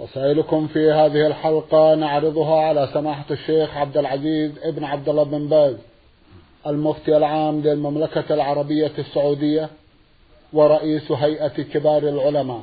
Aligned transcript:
رسائلكم 0.00 0.66
في 0.66 0.90
هذه 0.90 1.26
الحلقة 1.26 1.94
نعرضها 1.94 2.60
على 2.60 2.88
سماحة 2.94 3.24
الشيخ 3.30 3.76
عبد 3.76 3.96
العزيز 3.96 4.52
ابن 4.62 4.84
عبد 4.84 5.08
الله 5.08 5.22
بن 5.22 5.48
باز 5.48 5.76
المفتي 6.66 7.16
العام 7.16 7.60
للمملكة 7.60 8.34
العربية 8.34 8.92
السعودية 8.98 9.68
ورئيس 10.52 11.12
هيئة 11.12 11.48
كبار 11.62 12.02
العلماء. 12.02 12.62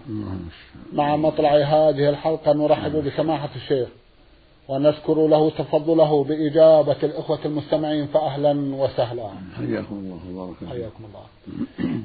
مع 0.94 1.16
مطلع 1.16 1.55
هذه 1.55 2.09
الحلقة 2.09 2.53
نرحب 2.53 2.95
بسماحة 2.95 3.50
الشيخ. 3.55 3.88
ونذكر 4.67 5.27
له 5.27 5.49
تفضله 5.49 6.23
بإجابة 6.23 6.95
الإخوة 7.03 7.40
المستمعين 7.45 8.08
فأهلا 8.08 8.76
وسهلا. 8.76 9.27
حياكم 9.58 9.95
الله 9.95 10.20
وبارك. 10.31 10.55
حياكم 10.70 11.03
الله. 11.05 11.23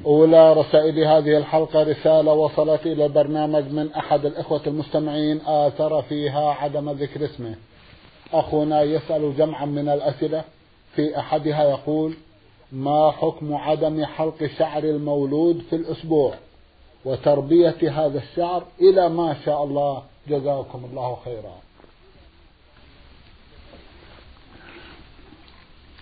أولى 0.05 0.53
رسائل 0.53 0.99
هذه 0.99 1.37
الحلقة 1.37 1.83
رسالة 1.83 2.33
وصلت 2.33 2.85
إلى 2.85 3.05
البرنامج 3.05 3.71
من 3.71 3.91
أحد 3.93 4.25
الإخوة 4.25 4.61
المستمعين 4.67 5.41
آثر 5.45 6.01
فيها 6.01 6.49
عدم 6.49 6.89
ذكر 6.89 7.25
اسمه. 7.25 7.55
أخونا 8.33 8.81
يسأل 8.81 9.37
جمعا 9.37 9.65
من 9.65 9.89
الأسئلة. 9.89 10.43
في 10.95 11.19
أحدها 11.19 11.63
يقول 11.63 12.13
ما 12.71 13.11
حكم 13.11 13.53
عدم 13.53 14.05
حلق 14.05 14.49
شعر 14.57 14.83
المولود 14.83 15.61
في 15.69 15.75
الأسبوع؟ 15.75 16.33
وتربية 17.05 18.05
هذا 18.05 18.17
الشعر 18.17 18.63
إلى 18.81 19.09
ما 19.09 19.35
شاء 19.45 19.63
الله. 19.63 20.03
جزاكم 20.27 20.81
الله 20.91 21.17
خيرا. 21.25 21.68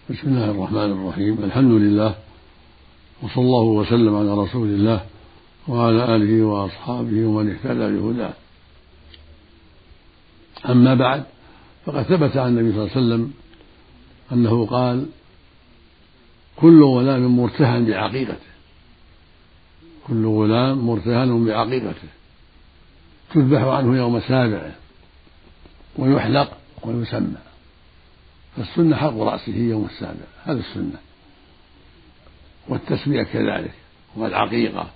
بسم 0.09 0.27
الله 0.27 0.51
الرحمن 0.51 0.91
الرحيم 0.91 1.43
الحمد 1.43 1.71
لله 1.71 2.15
وصلى 3.21 3.43
الله 3.43 3.63
وسلم 3.63 4.15
على 4.15 4.33
رسول 4.33 4.67
الله 4.67 5.05
وعلى 5.67 6.15
آله 6.15 6.43
وأصحابه 6.45 7.25
ومن 7.25 7.51
اهتدى 7.51 7.97
بهداه 7.97 8.33
أما 10.69 10.93
بعد 10.93 11.23
فقد 11.85 12.03
ثبت 12.03 12.37
عن 12.37 12.47
النبي 12.47 12.71
صلى 12.71 12.81
الله 12.81 12.91
عليه 12.95 13.05
وسلم 13.05 13.33
أنه 14.31 14.65
قال 14.65 15.05
كل 16.55 16.83
غلام 16.83 17.37
مرتهن 17.37 17.85
بعقيقته 17.85 18.51
كل 20.07 20.25
غلام 20.25 20.77
مرتهن 20.77 21.45
بعقيقته 21.45 22.09
تذبح 23.33 23.61
عنه 23.61 23.97
يوم 23.97 24.19
سابعه 24.19 24.75
ويحلق 25.97 26.57
ويسمى 26.83 27.46
فالسنة 28.57 28.95
حلق 28.95 29.23
رأسه 29.23 29.57
يوم 29.57 29.85
السابع 29.85 30.25
هذا 30.45 30.59
السنة. 30.59 30.99
والتسمية 32.69 33.23
كذلك 33.23 33.73
والعقيقة 34.15 34.87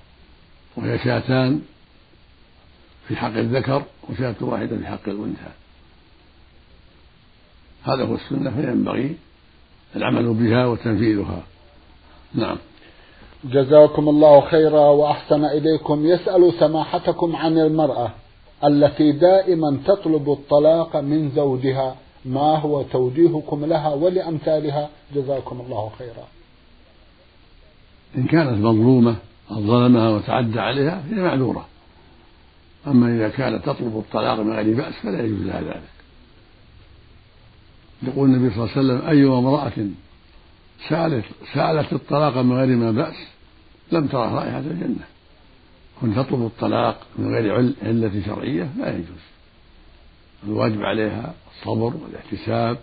وهي 0.77 0.99
شاتان 0.99 1.61
في 3.07 3.15
حق 3.15 3.37
الذكر 3.37 3.83
وشاة 4.09 4.35
واحدة 4.41 4.77
في 4.77 4.85
حق 4.85 5.09
الأنثى. 5.09 5.51
هذا 7.83 8.05
هو 8.05 8.15
السنة 8.15 8.51
فينبغي 8.51 9.15
العمل 9.95 10.33
بها 10.33 10.65
وتنفيذها. 10.65 11.43
نعم. 12.33 12.57
جزاكم 13.43 14.09
الله 14.09 14.41
خيرا 14.41 14.79
وأحسن 14.79 15.45
إليكم. 15.45 16.05
يسأل 16.05 16.53
سماحتكم 16.59 17.35
عن 17.35 17.57
المرأة 17.57 18.13
التي 18.63 19.11
دائما 19.11 19.79
تطلب 19.85 20.31
الطلاق 20.31 20.95
من 20.97 21.31
زوجها. 21.35 21.95
ما 22.25 22.57
هو 22.57 22.81
توجيهكم 22.81 23.65
لها 23.65 23.89
ولأمثالها 23.89 24.89
جزاكم 25.15 25.61
الله 25.61 25.91
خيرا. 25.99 26.27
إن 28.17 28.23
كانت 28.23 28.57
مظلومة 28.65 29.15
أو 29.51 29.61
ظلمها 29.61 30.09
وتعدى 30.09 30.59
عليها 30.59 31.03
فهي 31.09 31.21
معذورة. 31.21 31.65
أما 32.87 33.15
إذا 33.15 33.29
كانت 33.29 33.65
تطلب 33.65 33.97
الطلاق 33.97 34.39
من 34.39 34.53
غير 34.53 34.77
بأس 34.77 34.93
فلا 34.93 35.23
يجوز 35.23 35.41
لها 35.41 35.61
ذلك. 35.61 35.91
يقول 38.03 38.29
النبي 38.29 38.55
صلى 38.55 38.63
الله 38.63 38.77
عليه 38.77 38.81
وسلم 38.81 39.09
أي 39.09 39.39
امرأة 39.39 39.89
سألت 40.89 41.25
سألت 41.53 41.93
الطلاق 41.93 42.37
من 42.37 42.57
غير 42.57 42.77
ما 42.77 42.91
بأس 42.91 43.15
لم 43.91 44.07
ترى 44.07 44.31
رائحة 44.33 44.59
الجنة. 44.59 45.05
كن 46.01 46.15
تطلب 46.15 46.45
الطلاق 46.45 47.01
من 47.17 47.33
غير 47.33 47.73
علة 47.83 48.21
شرعية 48.25 48.69
لا 48.77 48.93
يجوز. 48.93 49.30
الواجب 50.43 50.83
عليها 50.83 51.33
الصبر 51.51 51.93
والاحتساب 51.95 52.77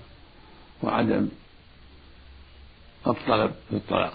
وعدم 0.83 1.29
الطلب 3.07 3.55
للطلاق 3.71 4.13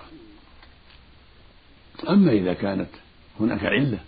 أما 2.10 2.32
إذا 2.32 2.54
كانت 2.54 2.90
هناك 3.40 3.64
علة 3.64 4.00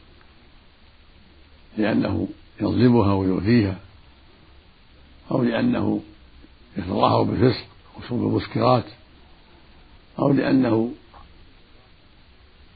لأنه 1.78 2.28
يظلمها 2.62 3.14
ويؤذيها 3.14 3.80
أو 5.32 5.44
لأنه 5.44 6.02
يتظاهر 6.78 7.24
بالفسق 7.24 7.66
وشرب 7.98 8.20
المسكرات 8.20 8.86
أو 10.20 10.32
لأنه 10.32 10.92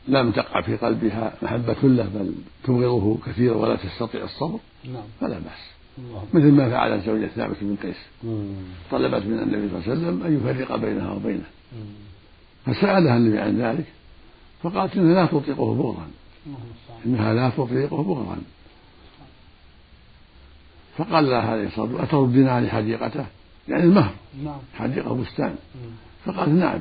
لم 0.08 0.32
تقع 0.32 0.62
في 0.62 0.76
قلبها 0.78 1.34
محبة 1.42 1.78
له 1.84 2.04
بل 2.04 2.34
تبغضه 2.64 3.18
كثيرا 3.26 3.56
ولا 3.56 3.76
تستطيع 3.76 4.24
الصبر 4.24 4.60
نعم. 4.86 5.04
فلا 5.20 5.40
بأس. 5.40 5.79
مثل 6.34 6.52
ما 6.52 6.70
فعل 6.70 7.02
زوجة 7.02 7.28
ثابت 7.28 7.58
بن 7.62 7.76
قيس. 7.84 7.98
طلبت 8.92 9.26
من 9.26 9.40
النبي 9.40 9.70
صلى 9.70 9.78
الله 9.78 9.84
عليه 9.84 9.92
وسلم 9.92 10.24
أن 10.24 10.38
يفرق 10.38 10.76
بينها 10.76 11.12
وبينه. 11.12 11.44
فسألها 12.66 13.18
النبي 13.18 13.40
عن 13.40 13.62
ذلك 13.62 13.86
فقالت 14.64 14.98
إنها 14.98 15.14
لا 15.14 15.26
تطيقه 15.26 15.76
بغضا. 15.76 16.08
إنها 17.06 17.34
لا 17.34 17.50
تطيقه 17.50 18.04
بغضا. 18.04 18.38
فقال 20.98 21.30
لها 21.30 21.42
عليه 21.42 21.68
الصلاة 21.68 21.82
والسلام 21.86 22.04
أتردين 22.04 22.48
عليه 22.48 22.70
حديقته؟ 22.70 23.26
يعني 23.68 23.84
المهر. 23.84 24.14
نعم. 24.44 24.60
حديقة 24.74 25.16
بستان. 25.16 25.56
فقالت 26.26 26.50
نعم. 26.50 26.80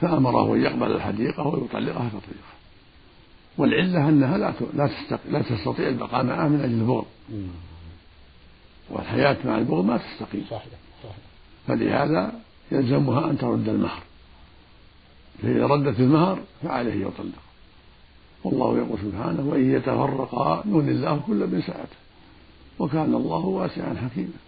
فأمره 0.00 0.54
أن 0.54 0.62
يقبل 0.62 0.92
الحديقة 0.92 1.46
ويطلقها 1.46 2.08
تطليقا 2.08 2.54
والعلة 3.58 4.08
أنها 4.08 4.38
لا 4.38 4.52
لا 4.74 4.90
لا 5.30 5.42
تستطيع 5.42 5.88
البقاء 5.88 6.24
معه 6.24 6.48
من 6.48 6.60
أجل 6.60 6.74
البغض. 6.74 7.04
والحياة 8.90 9.36
مع 9.44 9.58
البغض 9.58 9.84
ما 9.84 9.96
تستقيم. 9.96 10.44
صحيح 10.50 10.72
صحيح. 11.02 11.16
فلهذا 11.66 12.32
يلزمها 12.72 13.30
أن 13.30 13.38
ترد 13.38 13.68
المهر. 13.68 14.02
فإذا 15.42 15.66
ردت 15.66 16.00
المهر 16.00 16.38
فعليه 16.62 17.06
يطلق. 17.06 17.42
والله 18.44 18.78
يقول 18.78 18.98
سبحانه 18.98 19.42
وإن 19.42 19.74
يتفرقا 19.74 20.62
يغني 20.66 20.90
الله 20.90 21.22
كل 21.26 21.46
من 21.46 21.62
سعته 21.66 21.96
وكان 22.78 23.14
الله 23.14 23.46
واسعا 23.46 23.94
حكيما. 23.94 24.38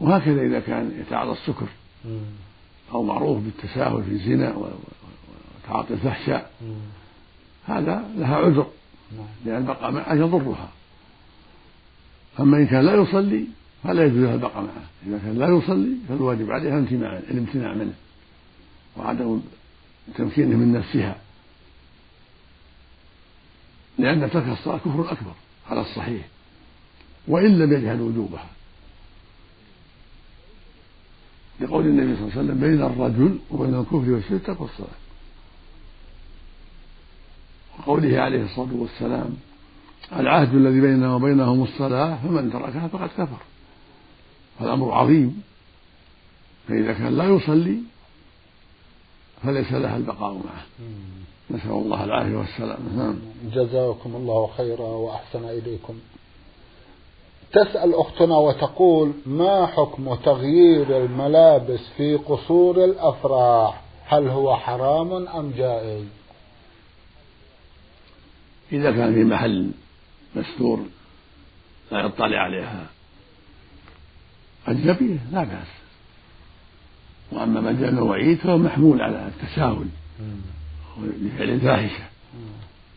وهكذا 0.00 0.42
إذا 0.42 0.60
كان 0.60 1.00
يتعاطى 1.00 1.32
السكر 1.32 1.66
أو 2.92 3.02
معروف 3.02 3.38
بالتساهل 3.38 4.02
في 4.02 4.10
الزنا 4.10 4.54
وتعاطي 4.56 5.94
الفحشاء 5.94 6.50
هذا 7.66 8.04
لها 8.16 8.36
عذر 8.36 8.66
نعم. 9.16 9.26
لأن 9.44 9.56
البقاء 9.56 9.90
معه 9.90 10.14
يضرها. 10.14 10.68
أما 12.40 12.56
إن 12.56 12.66
كان 12.66 12.86
لا 12.86 12.94
يصلي 12.94 13.44
فلا 13.82 14.04
يجوز 14.04 14.18
لها 14.18 14.34
البقاء 14.34 14.62
معه. 14.62 14.86
إذا 15.06 15.18
كان 15.18 15.38
لا 15.38 15.48
يصلي 15.48 15.96
فالواجب 16.08 16.50
عليها 16.50 16.78
الامتناع 17.30 17.74
منه 17.74 17.94
وعدم 18.96 19.40
تمكينه 20.14 20.56
من 20.56 20.72
نفسها. 20.72 21.16
لأن 23.98 24.30
ترك 24.30 24.48
الصلاة 24.48 24.78
كفر 24.78 25.12
أكبر 25.12 25.34
على 25.70 25.80
الصحيح. 25.80 26.28
وإن 27.28 27.58
لم 27.58 27.72
يجهل 27.72 28.00
وجوبها. 28.00 28.46
لقول 31.60 31.86
النبي 31.86 32.16
صلى 32.16 32.24
الله 32.24 32.38
عليه 32.38 32.44
وسلم 32.44 32.60
بين 32.60 32.82
الرجل 32.82 33.38
وبين 33.50 33.74
الكفر 33.74 34.10
والشرك 34.10 34.46
ترك 34.46 34.60
الصلاة. 34.60 35.00
وقوله 37.78 38.20
عليه 38.20 38.44
الصلاة 38.44 38.74
والسلام 38.74 39.36
العهد 40.16 40.54
الذي 40.54 40.80
بيننا 40.80 41.14
وبينهم 41.14 41.62
الصلاة 41.62 42.18
فمن 42.22 42.52
تركها 42.52 42.88
فقد 42.88 43.08
كفر. 43.08 43.38
فالأمر 44.58 44.92
عظيم. 44.92 45.42
فإذا 46.68 46.92
كان 46.92 47.16
لا 47.16 47.24
يصلي 47.24 47.78
فليس 49.42 49.72
لها 49.72 49.96
البقاء 49.96 50.32
معه. 50.32 50.86
نسأل 51.50 51.70
الله 51.70 52.04
العافية 52.04 52.36
والسلامة. 52.36 52.96
نعم. 52.96 53.18
جزاكم 53.52 54.16
الله 54.16 54.50
خيرا 54.56 54.86
وأحسن 54.86 55.44
إليكم. 55.44 55.94
تسأل 57.52 57.94
أختنا 57.94 58.36
وتقول 58.36 59.12
ما 59.26 59.66
حكم 59.66 60.14
تغيير 60.14 61.04
الملابس 61.04 61.80
في 61.96 62.16
قصور 62.16 62.84
الأفراح؟ 62.84 63.82
هل 64.06 64.28
هو 64.28 64.56
حرام 64.56 65.12
أم 65.28 65.50
جائز؟ 65.56 66.04
إذا 68.72 68.90
كان 68.90 69.14
في 69.14 69.24
محل 69.24 69.70
مستور 70.36 70.86
لا 71.92 72.00
يطلع 72.00 72.38
عليها. 72.38 72.86
أجنبية 74.66 75.18
لا 75.32 75.44
بأس. 75.44 75.66
وأما 77.32 77.60
ما 77.60 77.72
جاء 77.72 77.94
وعيد 77.94 78.38
فهو 78.38 78.58
محمول 78.58 79.02
على 79.02 79.28
التساهل. 79.28 79.88
لفعل 80.98 81.50
الفاحشة 81.50 82.04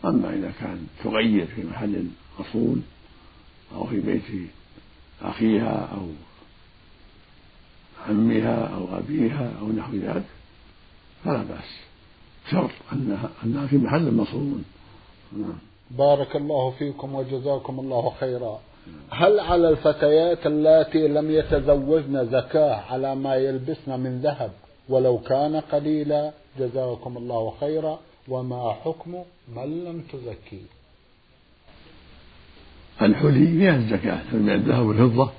أما 0.05 0.33
إذا 0.33 0.53
كان 0.59 0.87
تغير 1.03 1.45
في 1.45 1.63
محل 1.63 2.07
مصون 2.39 2.83
أو 3.75 3.85
في 3.85 3.99
بيت 3.99 4.49
أخيها 5.21 5.89
أو 5.93 6.09
عمها 8.09 8.67
أو 8.67 8.97
أبيها 8.97 9.53
أو 9.61 9.71
نحو 9.71 9.93
ذلك 9.93 10.25
فلا 11.23 11.43
بأس. 11.43 11.79
شرط 12.51 12.71
أنها 12.93 13.29
أنها 13.43 13.67
في 13.67 13.77
محل 13.77 14.13
مصون. 14.13 14.65
نعم. 15.37 15.72
بارك 15.91 16.35
الله 16.35 16.71
فيكم 16.79 17.15
وجزاكم 17.15 17.79
الله 17.79 18.13
خيرا. 18.19 18.59
هل 19.09 19.39
على 19.39 19.69
الفتيات 19.69 20.45
اللاتي 20.45 21.07
لم 21.07 21.31
يتزوجن 21.31 22.25
زكاة 22.31 22.75
على 22.75 23.15
ما 23.15 23.35
يلبسن 23.35 23.99
من 23.99 24.21
ذهب؟ 24.21 24.51
ولو 24.89 25.17
كان 25.17 25.55
قليلا 25.55 26.31
جزاكم 26.59 27.17
الله 27.17 27.53
خيرا. 27.59 27.99
وما 28.27 28.75
حكم 28.85 29.23
من 29.55 29.83
لم 29.83 30.01
تزكي؟ 30.01 30.61
الحلي 33.01 33.47
فيها 33.47 33.75
الزكاة 33.75 34.23
من 34.33 34.49
الذهب 34.49 34.85
والفضة. 34.85 35.31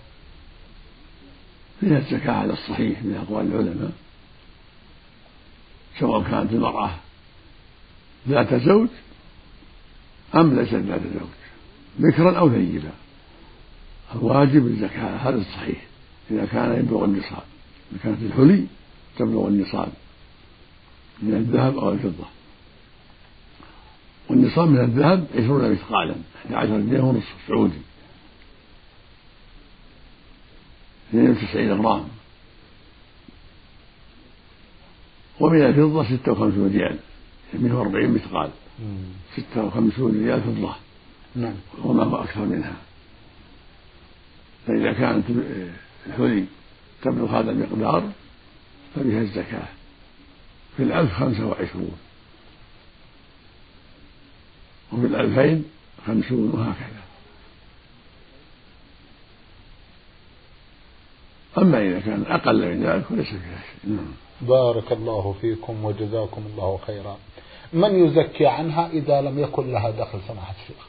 فيها 1.81 1.99
الزكاة 1.99 2.33
على 2.33 2.53
الصحيح 2.53 3.03
من 3.03 3.25
أقوال 3.27 3.47
العلماء. 3.47 3.93
سواء 6.01 6.23
كانت 6.23 6.53
المرأة 6.53 6.91
ذات 8.29 8.55
زوج 8.55 8.89
أم 10.37 10.61
ليست 10.61 10.75
ذات 10.75 11.01
زوج 11.01 11.29
ذكرا 12.01 12.39
أو 12.39 12.51
ثيبا 12.51 12.91
الواجب 14.15 14.67
الزكاة 14.67 15.17
هذا 15.17 15.37
الصحيح. 15.37 15.87
إذا 16.31 16.45
كان 16.45 16.79
يبلغ 16.79 17.05
النصاب 17.05 17.43
إذا 17.93 18.01
كانت 18.03 18.23
الحلي 18.23 18.67
تبلغ 19.19 19.49
النصاب 19.49 19.89
من 21.23 21.35
الذهب 21.35 21.79
أو 21.79 21.93
الفضة. 21.93 22.25
والنصاب 24.31 24.69
من 24.69 24.81
الذهب 24.81 25.27
عشرون 25.35 25.73
مثقالا 25.73 26.15
11 26.47 26.81
جنيه 26.81 27.01
ونصف 27.01 27.35
سعودي. 27.49 27.79
92 31.11 31.73
غرام. 31.73 32.09
ومن 35.41 35.63
الفضة 35.63 36.05
56 36.05 36.73
ريال 36.73 36.99
140 37.55 38.11
مثقال. 38.11 38.51
56 39.37 40.25
ريال 40.25 40.41
فضة 40.41 40.75
نعم. 41.37 41.55
وما 41.83 42.05
هو 42.05 42.17
أكثر 42.17 42.41
منها. 42.41 42.77
فإذا 44.67 44.93
كانت 44.93 45.25
الحلي 46.07 46.45
تبلغ 47.03 47.41
هذا 47.41 47.51
المقدار 47.51 48.13
فبها 48.95 49.21
الزكاة. 49.21 49.69
في 50.77 50.83
الألف 50.83 51.13
خمسة 51.13 51.47
وعشرون. 51.47 51.97
وفي 54.93 55.07
الألفين 55.07 55.65
خمسون 56.07 56.51
وهكذا. 56.51 57.05
أما 61.59 61.83
إذا 61.83 62.01
كان 62.01 62.25
أقل 62.29 62.77
من 62.77 62.83
ذلك 62.83 63.05
فليس 63.05 63.29
فيها 63.29 63.39
شيء. 63.39 63.91
نعم 63.91 64.13
بارك 64.41 64.93
الله 64.93 65.37
فيكم 65.41 65.85
وجزاكم 65.85 66.43
الله 66.47 66.81
خيرا. 66.87 67.19
من 67.75 68.07
يزكي 68.07 68.47
عنها 68.47 68.91
إذا 68.93 69.21
لم 69.21 69.39
يكن 69.39 69.73
لها 69.73 69.91
دخل 69.91 70.19
سماحة 70.29 70.55
الشيخ 70.63 70.87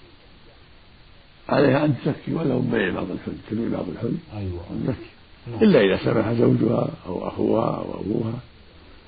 عليها 1.50 1.86
أن 1.86 1.96
تزكي 2.06 2.34
ولو 2.34 2.60
بيع 2.60 2.94
بعض 2.94 3.12
الحل 3.12 3.34
تبيع 3.50 3.70
بعض 3.70 3.90
الحل 3.90 4.16
أيوة 4.38 4.62
تزكي 4.88 5.10
نعم. 5.48 5.64
إلا 5.64 5.82
إذا 5.82 5.98
سمح 5.98 6.32
زوجها 6.32 6.90
أو 7.08 7.28
أخوها 7.28 7.76
أو 7.78 8.02
أبوها 8.02 8.34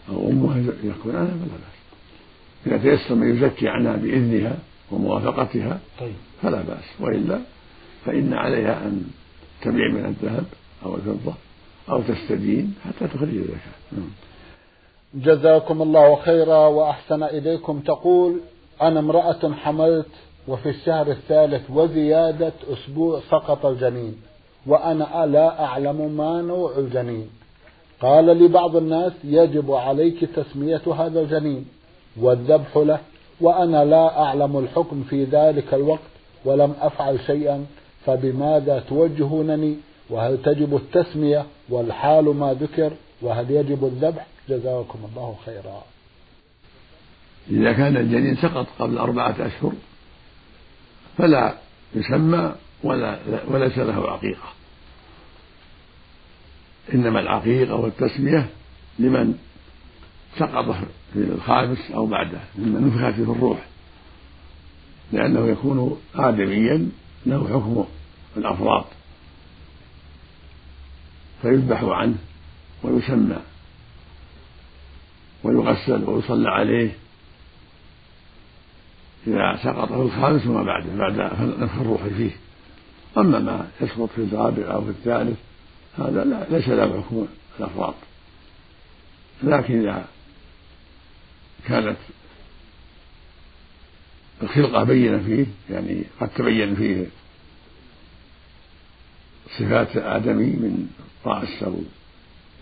أو 0.10 0.30
أمها 0.30 0.58
يكون 0.84 1.16
عنها 1.16 1.28
فلا 1.28 1.58
بأس 1.58 1.78
إذا 2.68 2.78
تيسر 2.78 3.16
من 3.16 3.36
يزكي 3.36 3.68
عنها 3.68 3.96
بإذنها 3.96 4.58
وموافقتها 4.92 5.80
طيب. 6.00 6.14
فلا 6.42 6.62
بأس 6.62 6.86
وإلا 7.00 7.40
فإن 8.06 8.34
عليها 8.34 8.86
أن 8.86 9.04
تبيع 9.62 9.92
من 9.92 10.06
الذهب 10.06 10.46
أو 10.86 10.96
الفضة 10.96 11.34
أو 11.90 12.02
تستدين 12.02 12.76
حتى 12.86 13.08
تخرج 13.08 13.30
الزكاة 13.30 13.78
نعم. 13.92 14.10
جزاكم 15.14 15.82
الله 15.82 16.16
خيرا 16.16 16.68
وأحسن 16.68 17.24
إليكم. 17.24 17.80
تقول 17.80 18.40
أنا 18.82 19.00
امرأة 19.00 19.52
حملت 19.54 20.12
وفي 20.48 20.70
الشهر 20.70 21.08
الثالث 21.12 21.70
وزيادة 21.70 22.54
أسبوع 22.74 23.20
سقط 23.32 23.66
الجنين 23.66 24.22
وأنا 24.68 25.26
لا 25.26 25.64
أعلم 25.64 26.12
ما 26.18 26.42
نوع 26.42 26.72
الجنين. 26.78 27.30
قال 28.02 28.38
لي 28.38 28.48
بعض 28.48 28.76
الناس 28.76 29.14
يجب 29.24 29.72
عليك 29.72 30.26
تسمية 30.26 30.82
هذا 30.98 31.22
الجنين 31.22 31.66
والذبح 32.22 32.78
له 32.78 33.00
وأنا 33.42 33.86
لا 33.86 34.22
أعلم 34.22 34.58
الحكم 34.58 35.04
في 35.04 35.24
ذلك 35.24 35.74
الوقت 35.74 36.10
ولم 36.46 36.74
أفعل 36.82 37.20
شيئا 37.20 37.66
فبماذا 38.06 38.84
توجهونني؟ 38.90 39.76
وهل 40.10 40.42
تجب 40.42 40.76
التسمية؟ 40.76 41.46
والحال 41.70 42.26
ما 42.26 42.54
ذكر 42.54 42.94
وهل 43.22 43.52
يجب 43.52 43.86
الذبح؟ 43.86 44.28
جزاكم 44.50 45.00
الله 45.10 45.38
خيرا. 45.46 45.84
إذا 47.50 47.74
كان 47.74 47.98
الجنين 47.98 48.36
سقط 48.36 48.68
قبل 48.80 48.98
أربعة 48.98 49.36
أشهر 49.40 49.74
فلا 51.18 51.58
يسمى 51.96 52.56
ولا 52.84 53.20
وليس 53.48 53.78
له 53.78 54.12
عقيقة. 54.12 54.54
إنما 56.94 57.20
العقيقة 57.20 57.76
والتسمية 57.76 58.50
لمن 59.00 59.38
سقط 60.40 60.76
في 61.14 61.20
الخامس 61.20 61.92
أو 61.92 62.06
بعده 62.06 62.40
ممن 62.56 62.88
نفخت 62.88 63.16
فيه 63.16 63.32
الروح. 63.32 63.66
لأنه 65.12 65.48
يكون 65.48 66.02
آدميا 66.16 66.90
له 67.26 67.48
حكم 67.48 67.86
الأفراط 68.38 68.86
فيذبح 71.42 71.84
عنه 71.84 72.18
ويسمى. 72.84 73.38
ويغسل 75.48 76.04
ويصلى 76.10 76.50
عليه 76.50 76.92
إذا 79.28 79.60
سقط 79.64 79.88
في 79.88 80.02
الخامس 80.02 80.48
وما 80.48 80.64
بعده 80.64 80.96
بعد 80.96 81.20
نفخ 81.60 81.80
الروح 81.80 82.02
فيه. 82.18 82.32
أما 83.18 83.40
ما 83.40 83.68
يسقط 83.82 84.10
في 84.16 84.22
الرابع 84.22 84.74
أو 84.74 84.82
في 84.82 84.90
الثالث 84.90 85.38
هذا 85.98 86.24
لا 86.24 86.48
ليس 86.50 86.70
له 86.70 87.02
حكم 87.02 87.28
الأفراط 87.60 87.94
لكن 89.44 89.80
إذا 89.80 90.06
كانت 91.68 91.98
الخلقة 94.44 94.84
بينة 94.84 95.24
فيه 95.24 95.46
يعني 95.70 96.04
قد 96.22 96.30
تبين 96.30 96.76
فيه 96.76 97.06
صفات 99.60 99.98
آدمي 99.98 100.46
من 100.46 100.88
رأس 101.26 101.64
أو 101.64 101.76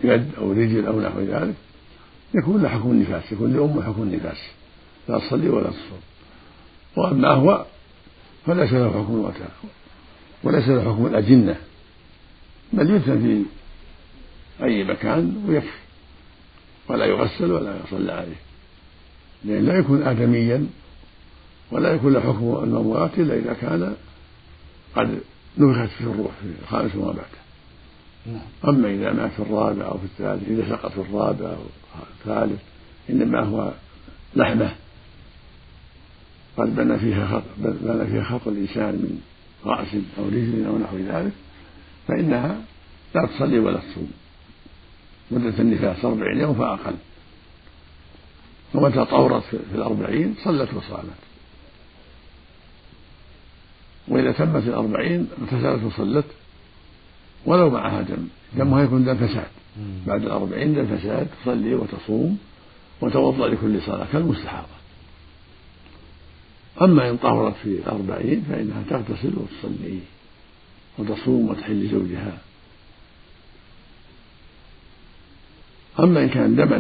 يد 0.04 0.32
أو 0.38 0.52
رجل 0.52 0.86
أو 0.86 1.02
نحو 1.02 1.20
ذلك 1.20 1.56
يكون 2.36 2.62
له 2.62 2.70
حكم 2.70 2.92
النفاس 2.92 3.32
يكون 3.32 3.54
لأمه 3.54 3.84
حكم 3.84 4.02
النفاس 4.02 4.38
لا 5.10 5.20
تصلي 5.20 5.50
ولا 5.50 5.70
تصوم. 5.70 6.00
وأما 6.96 7.30
هو 7.30 7.66
فليس 8.46 8.74
له 8.74 8.90
حكم 8.90 9.14
الوكالة 9.14 9.50
وليس 10.44 10.68
له 10.68 10.82
حكم 10.82 11.06
الأجنة. 11.06 11.56
بل 12.74 12.90
يدفن 12.90 13.22
في 13.22 13.44
أي 14.66 14.84
مكان 14.84 15.44
ويكفي 15.48 15.68
ولا 16.88 17.06
يغسل 17.06 17.52
ولا 17.52 17.80
يصلى 17.88 18.12
عليه. 18.12 18.40
لأن 19.46 19.66
لا 19.66 19.78
يكون 19.80 20.04
آدميا 20.04 20.68
ولا 21.72 21.94
يكون 21.94 22.14
له 22.14 22.20
حكم 22.20 22.60
المموات 22.64 23.12
إلا 23.18 23.36
إذا 23.36 23.54
كان 23.54 23.96
قد 24.96 25.20
نفخت 25.58 25.90
فيه 25.98 26.06
الروح 26.06 26.32
في 26.42 26.64
الخامس 26.64 26.96
وما 26.96 27.12
بعده. 27.12 27.46
نعم. 28.26 28.42
أما 28.68 28.94
إذا 28.94 29.12
مات 29.12 29.32
في 29.32 29.40
الرابع 29.40 29.86
أو 29.86 29.98
في 29.98 30.06
الثالث 30.06 30.50
إذا 30.50 30.70
سقط 30.70 30.92
في 30.92 31.02
الرابع 31.02 31.50
أو 31.50 31.64
الثالث 32.12 32.62
إنما 33.10 33.40
هو 33.40 33.72
لحمة. 34.36 34.76
قد 36.58 36.76
بنى 36.76 37.00
فيها 37.00 37.28
خلق 37.28 37.44
بنى 37.58 38.06
فيها 38.06 38.24
خلق 38.24 38.48
الإنسان 38.48 38.94
من 38.94 39.22
رأس 39.66 39.88
أو 40.18 40.26
رجل 40.26 40.66
أو 40.66 40.78
نحو 40.78 40.98
ذلك 40.98 41.34
فإنها 42.08 42.58
لا 43.16 43.26
تصلي 43.26 43.60
ولا 43.60 43.78
تصوم. 43.78 44.12
مدة 45.32 45.60
النفاس 45.60 46.06
أربعين 46.06 46.40
يوم 46.40 46.54
فأقل. 46.54 46.96
ومتى 48.74 49.06
طورت 49.06 49.44
في 49.44 49.76
الأربعين 49.76 50.36
صلت 50.44 50.74
وصامت. 50.74 51.20
وإذا 54.08 54.32
تمت 54.32 54.64
الأربعين 54.68 55.28
اغتسلت 55.42 55.84
وصلت 55.84 56.26
ولو 57.46 57.70
معها 57.70 58.02
دم 58.02 58.28
دمها 58.58 58.84
يكون 58.84 59.06
دم 59.06 59.16
فساد 59.16 59.48
بعد 60.08 60.24
الأربعين 60.24 60.74
دم 60.74 60.98
فساد 60.98 61.28
تصلي 61.42 61.76
وتصوم 61.76 62.38
وتوضأ 63.02 63.48
لكل 63.48 63.82
صلاة 63.82 64.08
كالمستحاضة. 64.14 64.76
أما 66.82 67.10
إن 67.10 67.18
طهرت 67.18 67.56
في 67.64 67.70
الأربعين 67.70 68.44
فإنها 68.50 68.84
تغتسل 68.90 69.34
وتصلي 69.36 70.00
وتصوم 70.98 71.50
وتحل 71.50 71.88
زوجها 71.92 72.38
أما 76.00 76.24
إن 76.24 76.30
كان 76.30 76.56
دما 76.56 76.76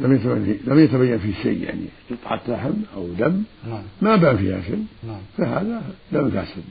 لم 0.00 0.14
يتبين 0.14 0.58
لم 0.66 0.78
يتبين 0.78 1.18
فيه 1.18 1.42
شيء 1.42 1.62
يعني 1.62 1.84
قطعة 2.10 2.40
لحم 2.48 2.72
أو 2.96 3.08
دم 3.08 3.42
نعم. 3.68 3.82
ما 4.02 4.16
بان 4.16 4.36
فيها 4.36 4.60
شيء. 4.62 4.86
نعم. 5.06 5.20
فهذا 5.38 5.82
دم 6.12 6.30
فاسد. 6.30 6.62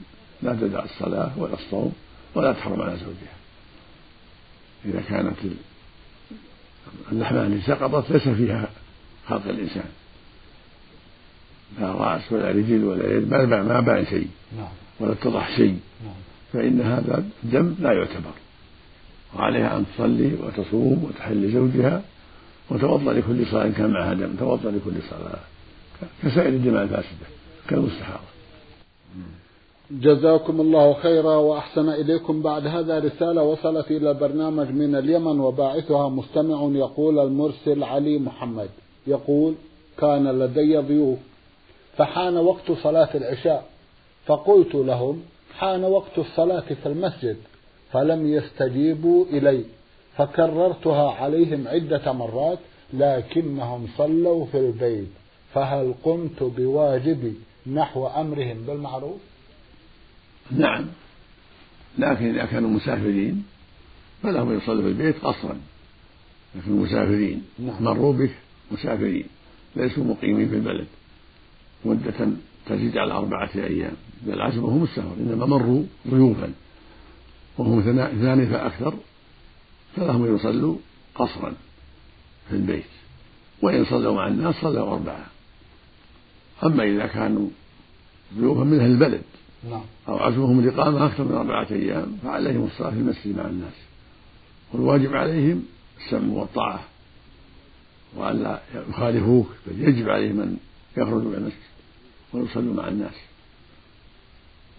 لا 0.42 0.54
تدع 0.54 0.84
الصلاة 0.84 1.38
ولا 1.38 1.54
الصوم. 1.54 1.92
ولا 2.34 2.52
تحرم 2.52 2.82
على 2.82 2.96
زوجها. 2.96 3.36
إذا 4.84 5.02
كانت 5.08 5.36
اللحمة 7.12 7.42
التي 7.46 7.66
سقطت 7.66 8.10
ليس 8.10 8.28
فيها 8.28 8.68
خلق 9.28 9.46
الإنسان. 9.46 9.90
لا 11.80 11.92
رأس 11.92 12.32
ولا 12.32 12.50
رجل 12.50 12.84
ولا 12.84 13.12
يد 13.12 13.32
ما 13.32 13.62
ما 13.62 13.80
بان 13.80 14.06
شيء 14.06 14.28
نعم. 14.56 14.68
ولا 15.00 15.12
اتضح 15.12 15.56
شيء. 15.56 15.80
نعم. 16.04 16.14
فإن 16.52 16.80
هذا 16.80 17.24
الدم 17.44 17.74
لا 17.80 17.92
يعتبر. 17.92 18.32
وعليها 19.36 19.76
أن 19.76 19.84
تصلي 19.94 20.34
وتصوم 20.34 21.04
وتحل 21.04 21.52
زوجها 21.52 22.02
وتوضأ 22.70 23.12
لكل 23.12 23.46
صلاة 23.46 23.64
إن 23.64 23.72
كان 23.72 23.90
معها 23.90 24.14
دم 24.14 24.36
توضأ 24.38 24.70
لكل 24.70 24.92
صلاة. 25.10 25.40
كسائر 26.22 26.48
الدماء 26.48 26.82
الفاسدة 26.82 27.26
كالمستحاضة. 27.68 28.30
جزاكم 29.90 30.60
الله 30.60 30.92
خيرا 30.92 31.36
وأحسن 31.36 31.88
إليكم 31.88 32.42
بعد 32.42 32.66
هذا 32.66 32.98
رسالة 32.98 33.42
وصلت 33.42 33.90
إلى 33.90 34.10
البرنامج 34.10 34.70
من 34.70 34.94
اليمن 34.94 35.40
وباعثها 35.40 36.08
مستمع 36.08 36.70
يقول 36.74 37.18
المرسل 37.18 37.82
علي 37.82 38.18
محمد. 38.18 38.68
يقول 39.06 39.54
كان 39.98 40.38
لدي 40.38 40.76
ضيوف 40.76 41.18
فحان 41.96 42.36
وقت 42.36 42.72
صلاة 42.82 43.08
العشاء 43.14 43.64
فقلت 44.26 44.74
لهم 44.74 45.22
حان 45.58 45.84
وقت 45.84 46.18
الصلاة 46.18 46.60
في 46.60 46.86
المسجد 46.86 47.36
فلم 47.92 48.26
يستجيبوا 48.26 49.24
إلي 49.24 49.64
فكررتها 50.16 51.10
عليهم 51.10 51.68
عدة 51.68 52.12
مرات 52.12 52.58
لكنهم 52.92 53.86
صلوا 53.98 54.46
في 54.46 54.58
البيت 54.58 55.08
فهل 55.54 55.94
قمت 56.04 56.42
بواجبي 56.42 57.34
نحو 57.66 58.06
أمرهم 58.06 58.64
بالمعروف؟ 58.66 59.29
نعم. 60.50 60.84
لكن 61.98 62.26
إذا 62.26 62.44
كانوا 62.44 62.70
مسافرين 62.70 63.44
فلهم 64.22 64.56
يصلوا 64.56 64.82
في 64.82 64.88
البيت 64.88 65.24
قصرا. 65.24 65.60
لكن 66.54 66.70
المسافرين 66.70 67.42
نعم. 67.58 67.82
مروا 67.82 68.12
بك 68.12 68.30
مسافرين 68.72 69.24
ليسوا 69.76 70.04
مقيمين 70.04 70.48
في 70.48 70.54
البلد. 70.54 70.86
مدة 71.84 72.28
تزيد 72.66 72.98
على 72.98 73.12
أربعة 73.12 73.50
أيام. 73.54 73.92
بل 74.22 74.40
عزمهم 74.40 74.82
السفر 74.82 75.14
إنما 75.20 75.46
مروا 75.46 75.82
ضيوفا. 76.08 76.52
وهم 77.58 77.78
اثنان 77.78 78.46
فأكثر 78.46 78.94
فلهم 79.96 80.34
يصلوا 80.34 80.76
قصرا 81.14 81.54
في 82.48 82.56
البيت. 82.56 82.84
وإن 83.62 83.84
صلوا 83.84 84.14
مع 84.14 84.28
الناس 84.28 84.54
صلوا 84.54 84.92
أربعة. 84.92 85.26
أما 86.64 86.84
إذا 86.84 87.06
كانوا 87.06 87.48
ضيوفا 88.38 88.64
من 88.64 88.80
أهل 88.80 88.90
البلد. 88.90 89.22
أو 90.08 90.16
عزمهم 90.18 90.58
الإقامة 90.58 91.06
أكثر 91.06 91.24
من 91.24 91.32
أربعة 91.32 91.66
أيام 91.70 92.18
فعليهم 92.22 92.64
الصلاة 92.64 92.90
في 92.90 92.96
المسجد 92.96 93.36
مع 93.36 93.46
الناس. 93.46 93.74
والواجب 94.72 95.16
عليهم 95.16 95.64
السمع 95.98 96.34
والطاعة. 96.34 96.84
وألا 98.16 98.60
يخالفوك 98.88 99.48
بل 99.66 99.88
يجب 99.88 100.08
عليهم 100.08 100.40
أن 100.40 100.56
يخرجوا 100.96 101.30
إلى 101.30 101.36
المسجد 101.36 101.70
ويصلوا 102.32 102.74
مع 102.74 102.88
الناس. 102.88 103.14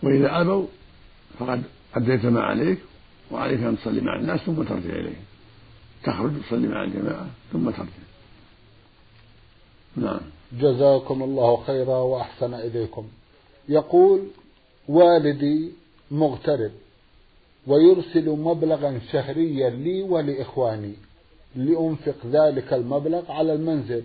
وإذا 0.04 0.42
أبوا 0.42 0.66
فقد 1.40 1.64
أديت 1.96 2.26
ما 2.26 2.42
عليك 2.42 2.80
وعليك 3.32 3.60
أن 3.60 3.78
تصلي 3.78 4.02
مع 4.02 4.16
الناس 4.16 4.40
ثم 4.40 4.64
ترجع 4.64 4.94
إليهم. 4.94 5.24
تخرج 6.04 6.32
تصلي 6.48 6.68
مع 6.68 6.84
الجماعة 6.84 7.28
ثم 7.54 7.70
ترجع. 7.70 7.90
نعم. 9.96 10.20
جزاكم 10.60 11.24
الله 11.24 11.64
خيرا 11.64 11.98
وأحسن 11.98 12.54
إليكم. 12.54 13.08
يقول 13.70 14.22
والدي 14.92 15.72
مغترب 16.12 16.72
ويرسل 17.68 18.30
مبلغا 18.30 19.00
شهريا 19.12 19.70
لي 19.70 20.04
ولإخواني 20.04 20.94
لأنفق 21.56 22.16
ذلك 22.32 22.74
المبلغ 22.74 23.32
على 23.32 23.54
المنزل 23.54 24.04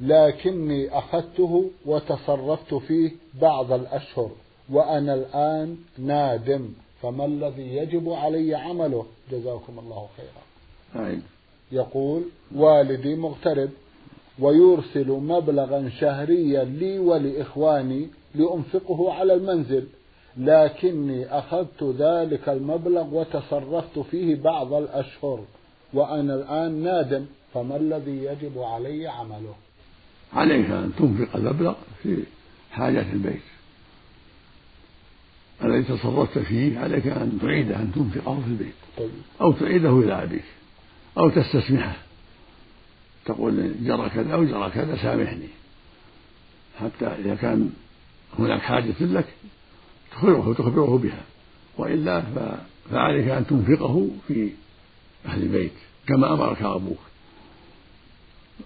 لكني 0.00 0.98
أخذته 0.98 1.70
وتصرفت 1.86 2.74
فيه 2.74 3.10
بعض 3.40 3.72
الأشهر 3.72 4.30
وأنا 4.72 5.14
الآن 5.14 5.76
نادم. 5.98 6.68
فما 7.02 7.24
الذي 7.24 7.76
يجب 7.76 8.10
علي 8.10 8.54
عمله؟ 8.54 9.06
جزاكم 9.32 9.78
الله 9.78 10.08
خيرا. 10.16 11.06
أين. 11.06 11.22
يقول 11.72 12.22
والدي 12.54 13.14
مغترب 13.14 13.70
ويرسل 14.38 15.10
مبلغا 15.10 15.90
شهريا 16.00 16.64
لي 16.64 16.98
ولإخواني 16.98 18.08
لأنفقه 18.34 19.12
على 19.12 19.34
المنزل 19.34 19.86
لكني 20.36 21.26
أخذت 21.26 21.82
ذلك 21.82 22.48
المبلغ 22.48 23.14
وتصرفت 23.14 23.98
فيه 23.98 24.36
بعض 24.36 24.72
الأشهر 24.72 25.44
وأنا 25.92 26.34
الآن 26.34 26.82
نادم 26.82 27.26
فما 27.54 27.76
الذي 27.76 28.24
يجب 28.24 28.58
علي 28.58 29.06
عمله؟ 29.06 29.54
عليك 30.32 30.70
أن 30.70 30.92
تنفق 30.98 31.36
المبلغ 31.36 31.74
في 32.02 32.22
حاجات 32.70 33.06
البيت. 33.12 33.42
الذي 35.64 35.82
تصرفت 35.82 36.38
فيه 36.38 36.78
عليك 36.78 37.06
أن 37.06 37.38
تعيده 37.42 37.76
أن 37.76 37.92
تنفقه 37.94 38.40
في 38.40 38.46
البيت. 38.46 38.74
طيب. 38.98 39.10
أو 39.40 39.52
تعيده 39.52 39.98
إلى 39.98 40.22
أبيك. 40.22 40.44
أو 41.18 41.30
تستسمحه. 41.30 41.96
تقول 43.24 43.74
جرى 43.84 44.08
كذا 44.08 44.34
أو 44.34 44.44
جرى 44.44 44.70
كذا 44.70 44.96
سامحني. 44.96 45.48
حتى 46.80 47.06
إذا 47.06 47.34
كان 47.34 47.70
هناك 48.38 48.60
حاجة 48.60 48.94
لك 49.00 49.26
تخبره 50.14 50.54
تخبره 50.58 50.98
بها. 50.98 51.22
وإلا 51.78 52.22
فعليك 52.90 53.28
أن 53.28 53.46
تنفقه 53.46 54.08
في 54.28 54.50
أهل 55.26 55.42
البيت 55.42 55.72
كما 56.06 56.32
أمرك 56.32 56.62
أبوك 56.62 56.98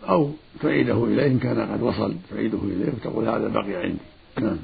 أو 0.08 0.30
تعيده 0.62 1.04
إليه 1.04 1.26
إن 1.26 1.38
كان 1.38 1.72
قد 1.72 1.82
وصل 1.82 2.14
تعيده 2.30 2.58
إليه 2.58 2.92
وتقول 2.92 3.28
هذا 3.28 3.48
بقي 3.48 3.74
عندي. 3.74 3.98
نعم. 4.40 4.58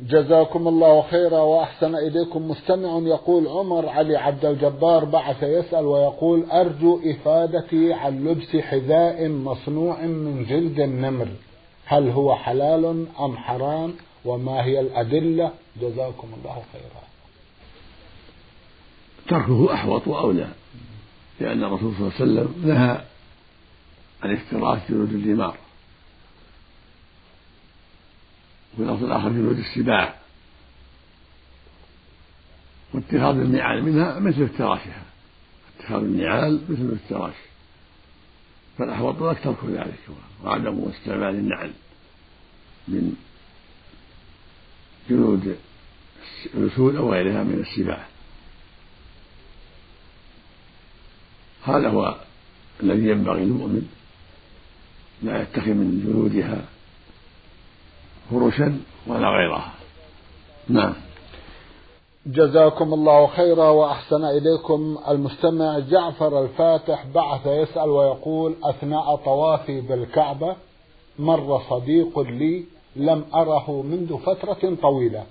جزاكم 0.00 0.68
الله 0.68 1.02
خيرا 1.02 1.38
وأحسن 1.38 1.94
إليكم. 1.94 2.48
مستمع 2.48 2.98
يقول 2.98 3.46
عمر 3.46 3.88
علي 3.88 4.16
عبد 4.16 4.44
الجبار 4.44 5.04
بعث 5.04 5.42
يسأل 5.42 5.84
ويقول 5.84 6.50
أرجو 6.50 7.00
إفادتي 7.04 7.92
عن 7.92 8.24
لبس 8.24 8.56
حذاء 8.56 9.28
مصنوع 9.28 10.02
من 10.06 10.44
جلد 10.44 10.80
النمر. 10.80 11.28
هل 11.84 12.08
هو 12.08 12.36
حلال 12.36 13.06
أم 13.20 13.36
حرام؟ 13.36 13.94
وما 14.24 14.64
هي 14.64 14.80
الأدلة؟ 14.80 15.52
جزاكم 15.80 16.34
الله 16.38 16.62
خيرا. 16.72 17.02
تركه 19.28 19.74
أحوط 19.74 20.08
وأولى 20.08 20.52
لأن 21.40 21.64
الرسول 21.64 21.94
صلى 21.94 22.06
الله 22.06 22.12
عليه 22.20 22.50
وسلم 22.50 22.68
نهى 22.68 23.04
عن 24.22 24.34
افتراس 24.34 24.80
جلود 24.88 25.12
الدمار. 25.12 25.56
وفي 28.74 28.82
اللفظ 28.82 29.04
الآخر 29.04 29.28
جلود 29.28 29.58
السباع. 29.58 30.14
واتخاذ 32.94 33.36
النعال 33.36 33.84
منها 33.84 34.18
مثل 34.18 34.42
افتراشها. 34.42 35.02
اتخاذ 35.78 36.02
النعال 36.02 36.60
مثل 36.68 36.82
الافتراش. 36.82 37.34
فالأحوط 38.78 39.22
لك 39.22 39.44
ترك 39.44 39.64
ذلك 39.64 39.98
وعدم 40.44 40.84
استعمال 40.88 41.34
النعل 41.34 41.72
من 42.88 43.16
جلود 45.10 45.56
الأسود 46.54 46.96
أو 46.96 47.12
غيرها 47.12 47.42
من 47.42 47.60
السباع. 47.60 48.06
هذا 51.64 51.88
هو 51.88 52.14
الذي 52.82 53.08
ينبغي 53.08 53.44
للمؤمن 53.44 53.88
لا 55.22 55.42
يتخذ 55.42 55.70
من 55.70 56.02
جلودها 56.06 56.64
فرشا 58.30 58.80
ولا 59.06 59.28
غيرها. 59.28 59.72
نعم. 60.68 60.94
جزاكم 62.26 62.94
الله 62.94 63.26
خيرا 63.26 63.68
وأحسن 63.68 64.24
إليكم. 64.24 64.98
المستمع 65.08 65.78
جعفر 65.78 66.44
الفاتح 66.44 67.06
بعث 67.14 67.46
يسأل 67.46 67.88
ويقول 67.88 68.54
أثناء 68.64 69.16
طوافي 69.16 69.80
بالكعبة 69.80 70.56
مر 71.18 71.60
صديق 71.70 72.18
لي 72.18 72.64
لم 72.96 73.24
أره 73.34 73.82
منذ 73.82 74.18
فترة 74.18 74.74
طويلة 74.82 75.24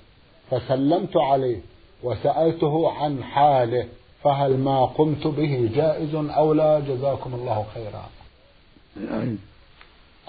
فسلمت 0.51 1.17
عليه 1.17 1.59
وسألته 2.03 2.91
عن 2.91 3.23
حاله 3.23 3.87
فهل 4.23 4.57
ما 4.57 4.85
قمت 4.85 5.27
به 5.27 5.69
جائز 5.75 6.15
أو 6.15 6.53
لا؟ 6.53 6.79
جزاكم 6.79 7.33
الله 7.33 7.65
خيرا. 7.73 8.09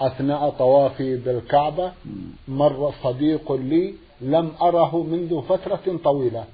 أثناء 0.01 0.49
طوافي 0.49 1.15
بالكعبة 1.17 1.91
مر 2.47 2.93
صديق 3.03 3.51
لي 3.51 3.93
لم 4.21 4.51
أره 4.61 5.03
منذ 5.03 5.41
فترة 5.41 5.97
طويلة 6.03 6.45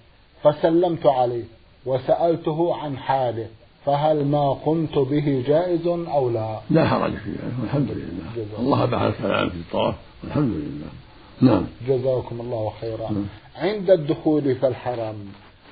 فسلمت 0.44 1.06
عليه 1.06 1.44
وسألته 1.86 2.76
عن 2.76 2.98
حاله 2.98 3.48
فهل 3.86 4.26
ما 4.26 4.54
قمت 4.54 4.98
به 4.98 5.44
جائز 5.48 5.88
أو 5.88 6.30
لا؟ 6.30 6.60
لا 6.70 6.88
حرج 6.88 7.12
فيه 7.12 7.62
والحمد 7.62 7.92
لله. 7.92 8.60
الله 8.60 8.86
بعث 8.86 9.22
في 9.22 9.56
الطواف 9.56 9.96
والحمد 10.24 10.54
لله. 10.54 10.90
نعم. 11.42 11.66
جزاكم 11.88 12.42
الله 12.42 12.74
خيرا. 12.82 13.12
نعم. 13.12 13.26
عند 13.56 13.90
الدخول 13.90 14.56
في 14.56 14.68
الحرم 14.68 15.16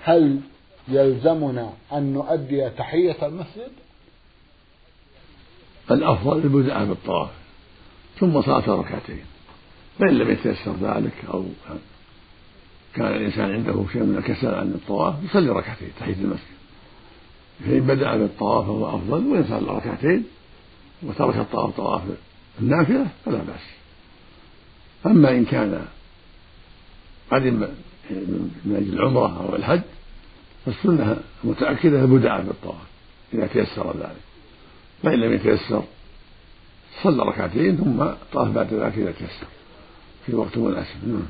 هل 0.03 0.39
يلزمنا 0.87 1.73
أن 1.93 2.13
نؤدي 2.13 2.69
تحية 2.69 3.27
المسجد؟ 3.27 3.71
الأفضل 5.91 6.37
البدء 6.37 6.85
بالطواف 6.85 7.29
ثم 8.19 8.41
صلاة 8.41 8.69
ركعتين 8.69 9.25
فإن 9.99 10.17
لم 10.17 10.31
يتيسر 10.31 10.73
ذلك 10.81 11.13
أو 11.33 11.43
كان 12.95 13.07
الإنسان 13.07 13.51
عنده 13.51 13.85
شيء 13.93 14.03
من 14.03 14.17
الكسل 14.17 14.55
عن 14.55 14.67
الطواف 14.67 15.15
يصلي 15.23 15.49
ركعتين 15.49 15.89
تحية 15.99 16.13
المسجد. 16.13 16.55
فإن 17.65 17.79
بدأ 17.79 18.17
بالطواف 18.17 18.65
فهو 18.65 18.95
أفضل 18.95 19.27
وإن 19.27 19.45
صلى 19.49 19.77
ركعتين 19.77 20.25
وترك 21.03 21.35
الطواف 21.35 21.77
طواف 21.77 22.01
النافلة 22.59 23.07
فلا 23.25 23.37
بأس. 23.37 23.74
أما 25.05 25.29
إن 25.29 25.45
كان 25.45 25.85
قدم 27.31 27.67
من 28.65 28.75
أجل 28.75 28.93
العمرة 28.93 29.43
أو 29.43 29.55
الحج 29.55 29.81
فالسنة 30.65 31.17
المتأكدة 31.43 32.01
البدعة 32.01 32.43
بالطواف 32.43 32.87
إذا 33.33 33.47
تيسر 33.47 33.97
ذلك. 33.97 34.21
فإن 35.03 35.19
لم 35.19 35.33
يتيسر 35.33 35.83
صلى 37.03 37.23
ركعتين 37.23 37.77
ثم 37.77 38.05
طاف 38.33 38.47
بعد 38.47 38.73
ذلك 38.73 38.97
إذا 38.97 39.11
تيسر 39.11 39.47
في 40.25 40.35
وقت 40.35 40.57
مناسب. 40.57 41.07
نعم. 41.07 41.25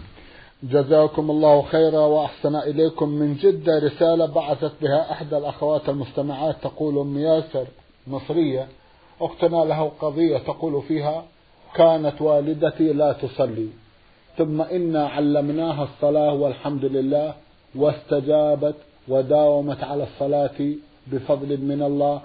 جزاكم 0.63 1.32
الله 1.32 1.62
خيرا 1.62 2.00
وأحسن 2.00 2.55
إليكم. 2.55 3.10
من 3.10 3.36
جدة 3.36 3.79
رسالة 3.79 4.25
بعثت 4.25 4.72
بها 4.82 5.12
إحدى 5.12 5.38
الأخوات 5.38 5.89
المستمعات 5.89 6.55
تقول 6.62 7.00
أم 7.00 7.17
ياسر 7.17 7.65
مصرية. 8.08 8.67
أختنا 9.22 9.65
له 9.65 9.91
قضية 10.00 10.38
تقول 10.38 10.82
فيها 10.88 11.25
كانت 11.77 12.22
والدتي 12.22 12.94
لا 12.94 13.13
تصلي. 13.13 13.67
ثم 14.38 14.62
إنا 14.62 15.08
علمناها 15.08 15.84
الصلاة 15.84 16.34
والحمد 16.34 16.86
لله 16.86 17.34
واستجابت 17.75 18.75
وداومت 19.08 19.84
على 19.84 20.03
الصلاة 20.03 20.60
بفضل 21.12 21.62
من 21.62 21.82
الله. 21.84 22.22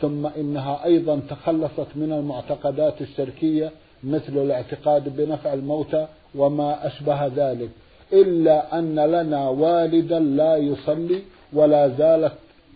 ثم 0.00 0.26
إنها 0.26 0.84
أيضا 0.84 1.20
تخلصت 1.30 1.86
من 1.96 2.12
المعتقدات 2.12 3.00
الشركية 3.00 3.70
مثل 4.04 4.32
الاعتقاد 4.38 5.16
بنفع 5.16 5.52
الموتى 5.52 6.06
وما 6.34 6.86
أشبه 6.86 7.26
ذلك. 7.26 7.70
إلا 8.12 8.78
أن 8.78 8.94
لنا 8.94 9.48
والدا 9.48 10.18
لا 10.18 10.56
يصلي 10.56 11.20
ولا 11.52 11.88
زالت 11.88 12.32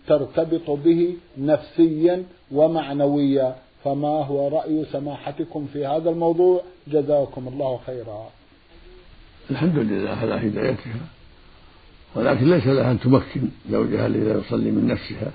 ترتبط 0.07 0.69
به 0.69 1.13
نفسيا 1.37 2.23
ومعنويا. 2.51 3.55
فما 3.83 4.25
هو 4.25 4.47
رأي 4.47 4.85
سماحتكم 4.91 5.67
في 5.73 5.85
هذا 5.85 6.09
الموضوع؟ 6.09 6.63
جزاكم 6.87 7.47
الله 7.47 7.79
خيرا. 7.85 8.29
الحمد 9.51 9.77
لله 9.77 10.09
على 10.09 10.33
هدايتها 10.33 11.07
ولكن 12.15 12.49
ليس 12.49 12.67
لها 12.67 12.91
أن 12.91 12.99
تمكن 12.99 13.41
زوجها 13.71 14.07
الذي 14.07 14.25
لا 14.25 14.39
يصلي 14.39 14.71
من 14.71 14.87
نفسها 14.87 15.31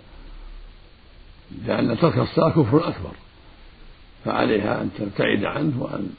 لأن 1.66 1.98
ترك 1.98 2.18
الصلاة 2.18 2.50
كفر 2.50 2.88
أكبر 2.88 3.12
فعليها 4.24 4.82
أن 4.82 4.90
تبتعد 4.98 5.44
عنه 5.44 5.82
وأن 5.82 6.11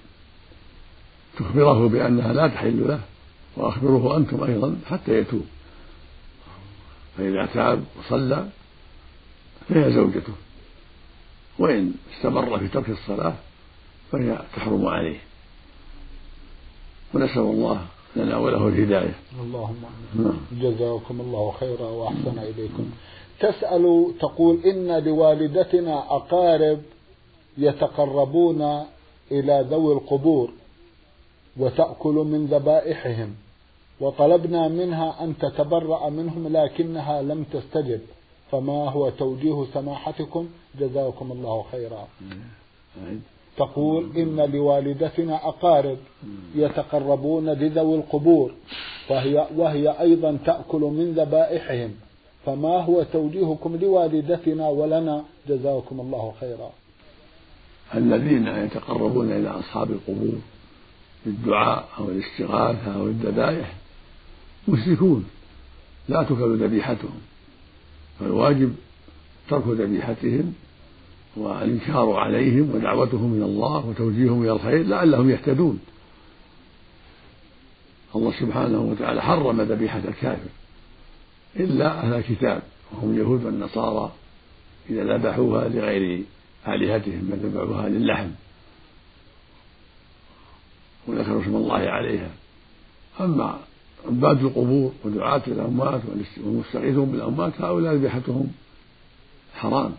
تخبره 1.40 1.88
بأنها 1.90 2.34
لا 2.34 2.48
تحل 2.48 2.88
له 2.88 3.00
وأخبروه 3.58 4.18
أنتم 4.18 4.44
أيضا 4.44 4.76
حتى 4.86 5.20
يتوب. 5.20 5.46
فإذا 7.18 7.46
تاب 7.54 7.84
وصلى 8.00 8.48
فهي 9.70 9.92
زوجته. 9.92 10.34
وإن 11.60 11.94
استمر 12.16 12.60
في 12.60 12.68
ترك 12.68 12.90
الصلاة 12.90 13.34
فهي 14.12 14.40
تحرم 14.56 14.86
عليه. 14.86 15.18
ونسأل 17.14 17.42
الله 17.42 17.82
لنا 18.16 18.38
وله 18.38 18.68
الهداية. 18.68 19.14
اللهم 19.42 19.84
نعم. 20.16 20.38
جزاكم 20.52 21.22
الله 21.22 21.54
خيرا 21.60 21.86
وأحسن 21.86 22.40
إليكم. 22.40 22.92
تسأل 23.40 24.14
تقول 24.20 24.60
إن 24.66 25.04
لوالدتنا 25.04 26.16
أقارب 26.16 26.82
يتقربون 27.58 28.84
إلى 29.32 29.66
ذوي 29.70 29.94
القبور 29.94 30.50
وتأكل 31.58 32.14
من 32.14 32.46
ذبائحهم 32.46 33.36
وطلبنا 34.00 34.68
منها 34.68 35.24
أن 35.24 35.38
تتبرأ 35.38 36.10
منهم 36.10 36.48
لكنها 36.48 37.22
لم 37.22 37.44
تستجب. 37.44 38.02
فما 38.52 38.90
هو 38.90 39.10
توجيه 39.10 39.66
سماحتكم؟ 39.74 40.48
جزاكم 40.80 41.32
الله 41.32 41.66
خيرا. 41.72 42.08
تقول 43.58 44.10
إن 44.18 44.52
لوالدتنا 44.54 45.48
أقارب 45.48 45.98
يتقربون 46.56 47.50
لذوي 47.50 47.96
القبور 47.96 48.52
فهي 49.08 49.48
وهي 49.56 50.02
أيضا 50.02 50.38
تأكل 50.46 50.82
من 50.82 51.14
ذبائحهم. 51.14 51.92
فما 52.46 52.82
هو 52.82 53.04
توجيهكم 53.04 53.76
لوالدتنا 53.76 54.70
ولنا؟ 54.70 55.24
جزاكم 55.50 56.00
الله 56.00 56.34
خيرا. 56.40 56.72
الذين 57.96 58.48
يتقربون 58.48 59.32
إلى 59.32 59.50
أصحاب 59.50 59.92
القبور 59.92 60.40
بالدعاء 61.26 61.88
أو 62.00 62.10
الاستغاثة 62.10 62.96
أو 62.96 63.06
الذبائح 63.06 63.74
مشركون 64.68 65.26
لا 66.10 66.24
تكل 66.24 66.58
ذبيحتهم. 66.64 67.22
فالواجب 68.20 68.76
ترك 69.50 69.68
ذبيحتهم 69.68 70.54
والإنكار 71.36 72.14
عليهم 72.14 72.76
ودعوتهم 72.76 73.34
إلى 73.34 73.46
الله 73.46 73.86
وتوجيههم 73.86 74.44
إلى 74.44 74.52
الخير 74.52 74.84
لعلهم 74.88 75.30
يهتدون. 75.30 75.80
الله 78.16 78.34
سبحانه 78.40 78.82
وتعالى 78.82 79.22
حرم 79.22 79.62
ذبيحة 79.62 80.02
الكافر 80.08 80.50
إلا 81.56 82.00
أهل 82.00 82.14
الكتاب 82.14 82.62
وهم 82.92 83.12
اليهود 83.12 83.46
والنصارى 83.46 84.12
إذا 84.90 85.18
ذبحوها 85.18 85.70
لغير 85.70 86.24
آلهتهم 86.68 87.30
بل 87.32 87.38
ذبحوها 87.38 87.90
للحم. 87.90 88.30
وذكروا 91.08 91.42
اسم 91.42 91.56
الله 91.56 91.80
عليها. 91.80 92.30
أما 93.20 93.60
عباد 94.06 94.42
القبور 94.42 94.92
ودعاة 95.06 95.42
الأموات 95.48 96.02
والمستغيثون 96.38 97.06
بالأموات 97.12 97.62
هؤلاء 97.62 97.94
ذبيحتهم 97.94 98.48
حرام. 99.54 99.92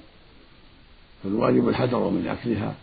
فالواجب 1.25 1.69
الحذر 1.69 2.09
من 2.09 2.29
أكلها 2.29 2.75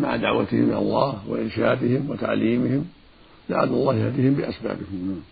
مع 0.00 0.16
دعوتهم 0.16 0.68
إلى 0.68 0.78
الله 0.78 1.22
وإرشادهم 1.28 2.10
وتعليمهم. 2.10 2.84
لعل 3.48 3.68
الله 3.68 3.96
يهديهم 3.96 4.34
بأسبابهم. 4.34 5.22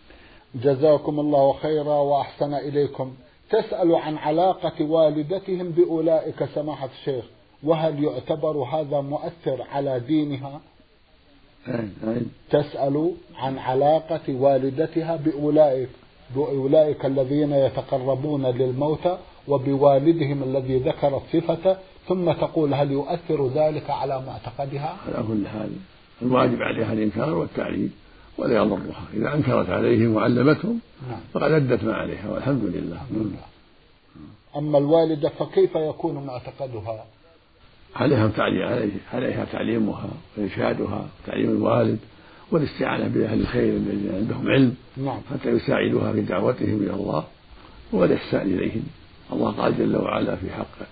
جزاكم 0.54 1.20
الله 1.20 1.52
خيرا 1.52 1.94
وأحسن 1.94 2.54
إليكم. 2.54 3.12
تسأل 3.50 3.94
عن 3.94 4.16
علاقة 4.16 4.84
والدتهم 4.84 5.70
بأولئك 5.70 6.48
سماحة 6.54 6.88
الشيخ. 7.00 7.24
وهل 7.62 8.04
يعتبر 8.04 8.56
هذا 8.56 9.00
مؤثر 9.00 9.62
على 9.72 10.00
دينها؟ 10.00 10.60
تسأل 12.50 13.12
عن 13.36 13.58
علاقة 13.58 14.34
والدتها 14.34 15.16
بأولئك 15.16 15.88
بأولئك 16.34 17.06
الذين 17.06 17.52
يتقربون 17.52 18.46
للموتى 18.46 19.18
وبوالدهم 19.48 20.42
الذي 20.42 20.78
ذكر 20.78 21.16
الصفة 21.16 21.76
ثم 22.08 22.32
تقول 22.32 22.74
هل 22.74 22.90
يؤثر 22.92 23.48
ذلك 23.48 23.90
على 23.90 24.22
معتقدها؟ 24.26 24.96
على 25.06 25.26
كل 25.28 25.48
حال 25.48 25.70
الواجب 26.22 26.62
عليها 26.62 26.92
الإنكار 26.92 27.34
والتعليم 27.34 27.92
ولا 28.38 28.56
يضرها 28.56 29.04
إذا 29.14 29.34
أنكرت 29.34 29.70
عليهم 29.70 30.14
وعلمتهم 30.14 30.80
نعم. 31.08 31.20
فقد 31.32 31.52
أدت 31.52 31.84
ما 31.84 31.94
عليها 31.94 32.30
والحمد 32.30 32.64
لله 32.64 32.94
الحمد 32.94 33.16
لله. 33.16 33.48
أما 34.56 34.78
الوالدة 34.78 35.28
فكيف 35.28 35.74
يكون 35.74 36.26
معتقدها؟ 36.26 37.04
عليها 37.98 38.28
تعليم 38.28 38.62
عليه 38.62 38.90
عليها 39.12 39.44
تعليمها 39.52 40.10
وإرشادها 40.36 41.08
وتعليم 41.22 41.50
الوالد 41.50 41.98
والاستعانة 42.52 43.08
بأهل 43.08 43.40
الخير 43.40 43.76
الذين 43.76 44.10
عندهم 44.14 44.48
علم 44.48 44.74
نعم. 44.96 45.20
حتى 45.30 45.48
يساعدوها 45.50 46.12
في 46.12 46.20
دعوتهم 46.20 46.82
إلى 46.82 46.94
الله 46.94 47.24
والإحسان 47.92 48.46
إليهم. 48.46 48.82
الله 49.32 49.50
قال 49.50 49.78
جل 49.78 49.96
وعلا 49.96 50.36
في 50.36 50.50
حق 50.50 50.86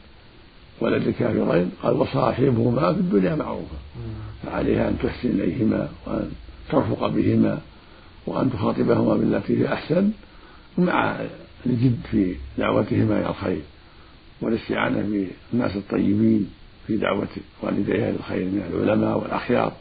ولد 0.81 1.07
الكافرين 1.07 1.71
قال 1.83 1.95
وصاحبهما 1.95 2.93
في 2.93 3.01
الدنيا 3.01 3.35
معروفا 3.35 3.77
فعليها 4.43 4.89
أن 4.89 4.99
تحسن 5.03 5.29
إليهما 5.29 5.89
وأن 6.07 6.31
ترفق 6.71 7.07
بهما 7.07 7.59
وأن 8.27 8.51
تخاطبهما 8.53 9.15
بالتي 9.15 9.61
هي 9.61 9.73
أحسن 9.73 10.11
مع 10.79 11.21
الجد 11.67 11.99
في 12.11 12.35
دعوتهما 12.59 13.21
إلى 13.21 13.29
الخير 13.29 13.61
والاستعانة 14.41 15.29
بالناس 15.53 15.77
الطيبين 15.77 16.51
في 16.87 16.97
دعوة 16.97 17.29
والديها 17.63 18.11
للخير 18.11 18.45
من 18.45 18.63
العلماء 18.73 19.19
والأخيار 19.19 19.73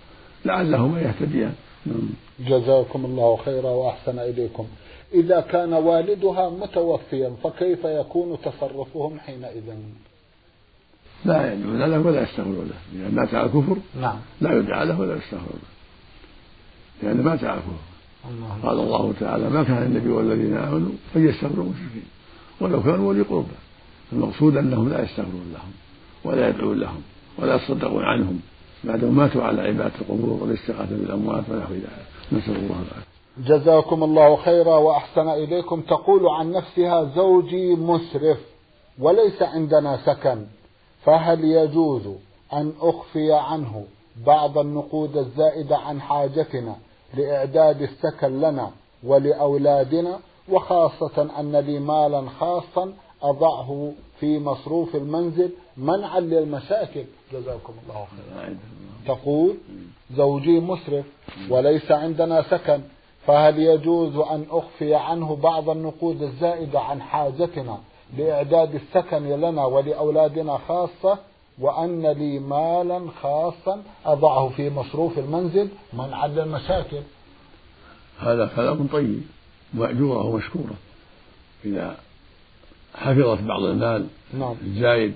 لعلهما 0.45 1.01
يهتديان. 1.01 1.53
نعم. 1.85 2.09
جزاكم 2.39 3.05
الله 3.05 3.37
خيرا 3.45 3.69
وأحسن 3.69 4.19
إليكم. 4.19 4.67
إذا 5.13 5.41
كان 5.41 5.73
والدها 5.73 6.49
متوفيا 6.49 7.31
فكيف 7.43 7.85
يكون 7.85 8.37
تصرفهم 8.45 9.19
حينئذ؟ 9.19 9.63
لا 11.25 11.53
يدعون 11.53 11.83
له 11.83 11.99
ولا 11.99 12.23
يستغفرون 12.23 12.69
له. 12.69 12.99
إذا 12.99 13.09
مات 13.09 13.33
على 13.33 13.45
الكفر 13.45 13.77
نعم. 14.01 14.19
لا 14.41 14.57
يدعى 14.57 14.85
له 14.85 14.99
ولا 14.99 15.15
يستغفر 15.15 15.53
له. 15.53 15.69
لأنه 17.03 17.23
مات 17.23 17.43
على 17.43 17.59
الكفر. 17.59 17.95
قال 18.67 18.79
الله 18.79 19.13
تعالى 19.19 19.49
ما 19.49 19.63
كان 19.63 19.83
النبي 19.83 20.09
والذين 20.09 20.57
آمنوا 20.57 20.91
أن 21.15 21.29
يستغفروا 21.29 21.65
المشركين 21.65 22.03
ولو 22.61 22.83
كانوا 22.83 23.09
ولي 23.09 23.21
قربى. 23.21 23.47
المقصود 24.13 24.57
أنهم 24.57 24.89
لا 24.89 25.03
يستغفرون 25.03 25.53
لهم. 25.53 25.71
ولا 26.25 26.49
يدعون 26.49 26.79
لهم 26.79 27.01
ولا 27.39 27.55
يصدقون 27.55 28.03
عنهم. 28.03 28.39
بعدهم 28.83 29.15
ماتوا 29.15 29.43
على 29.43 29.61
عبادة 29.61 29.93
القبور 30.01 30.43
والاستغاثة 30.43 30.95
بالأموات 30.95 31.43
ونحو 31.49 31.73
ذلك. 31.73 32.05
نسأل 32.31 32.55
الله 32.55 32.75
العافية. 32.75 33.15
جزاكم 33.37 34.03
الله 34.03 34.35
خيرا 34.35 34.77
وأحسن 34.77 35.29
إليكم. 35.29 35.81
تقول 35.81 36.27
عن 36.27 36.51
نفسها 36.51 37.03
زوجي 37.15 37.75
مسرف 37.75 38.37
وليس 38.99 39.41
عندنا 39.41 39.99
سكن 40.05 40.45
فهل 41.03 41.43
يجوز 41.43 42.01
أن 42.53 42.73
أخفي 42.81 43.33
عنه 43.33 43.83
بعض 44.25 44.57
النقود 44.57 45.17
الزائدة 45.17 45.77
عن 45.77 46.01
حاجتنا 46.01 46.75
لإعداد 47.13 47.81
السكن 47.81 48.41
لنا 48.41 48.71
ولأولادنا 49.03 50.19
وخاصة 50.49 51.27
أن 51.39 51.55
لي 51.55 51.79
مالا 51.79 52.29
خاصا 52.39 52.93
أضعه 53.21 53.93
في 54.19 54.39
مصروف 54.39 54.95
المنزل 54.95 55.49
منعا 55.77 56.19
للمشاكل 56.19 57.03
جزاكم 57.33 57.73
الله 57.83 58.05
خيرا. 58.05 58.57
تقول 59.07 59.57
زوجي 60.15 60.59
مسرف 60.59 61.05
وليس 61.49 61.91
عندنا 61.91 62.41
سكن 62.41 62.81
فهل 63.27 63.59
يجوز 63.59 64.15
أن 64.15 64.45
أخفي 64.49 64.95
عنه 64.95 65.35
بعض 65.35 65.69
النقود 65.69 66.21
الزائدة 66.21 66.79
عن 66.79 67.01
حاجتنا 67.01 67.77
لإعداد 68.17 68.75
السكن 68.75 69.23
لنا 69.29 69.65
ولأولادنا 69.65 70.57
خاصة؟ 70.67 71.17
وأن 71.59 72.07
لي 72.07 72.39
مالا 72.39 73.07
خاصا 73.21 73.83
أضعه 74.05 74.49
في 74.49 74.69
مصروف 74.69 75.19
المنزل 75.19 75.69
منعا 75.93 76.27
للمشاكل 76.27 77.01
هذا 78.19 78.51
كلام 78.55 78.87
طيب 78.87 79.21
مأجورة 79.73 80.25
ومشكورة 80.25 80.75
إذا 81.65 81.97
حفظت 82.95 83.41
بعض 83.41 83.63
المال 83.63 84.07
نعم. 84.33 84.55
الزايد 84.65 85.13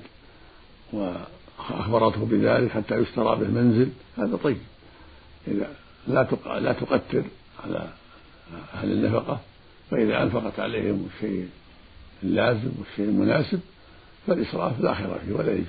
وأخبرته 0.93 2.25
بذلك 2.25 2.71
حتى 2.71 2.95
يشترى 2.95 3.35
به 3.35 3.47
منزل 3.47 3.89
هذا 4.17 4.37
طيب. 4.43 4.57
إذا 5.47 5.67
لا 6.07 6.27
لا 6.59 6.73
تقتر 6.73 7.23
على 7.63 7.87
أهل 8.73 8.91
النفقة 8.91 9.39
فإذا 9.91 10.23
أنفقت 10.23 10.59
عليهم 10.59 11.07
الشيء 11.15 11.49
اللازم 12.23 12.71
والشيء 12.79 13.05
المناسب 13.05 13.59
فالإسراف 14.27 14.81
لا 14.81 14.93
خير 14.93 15.19
فيه 15.25 15.33
ولا 15.33 15.51
يجوز. 15.51 15.65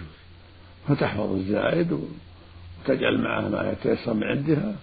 فتحفظ 0.89 1.33
الزائد 1.33 2.01
وتجعل 2.87 3.19
معه 3.19 3.49
ما 3.49 3.73
يتيسر 3.73 4.15
من 4.15 4.25
عندها 4.25 4.75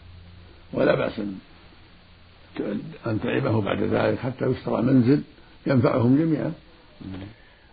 ولا 0.73 0.95
بأس 0.95 1.19
أن 3.07 3.19
تعبه 3.23 3.61
بعد 3.61 3.81
ذلك 3.81 4.19
حتى 4.19 4.45
يشترى 4.45 4.81
منزل 4.81 5.21
ينفعهم 5.67 6.17
جميعا. 6.17 6.53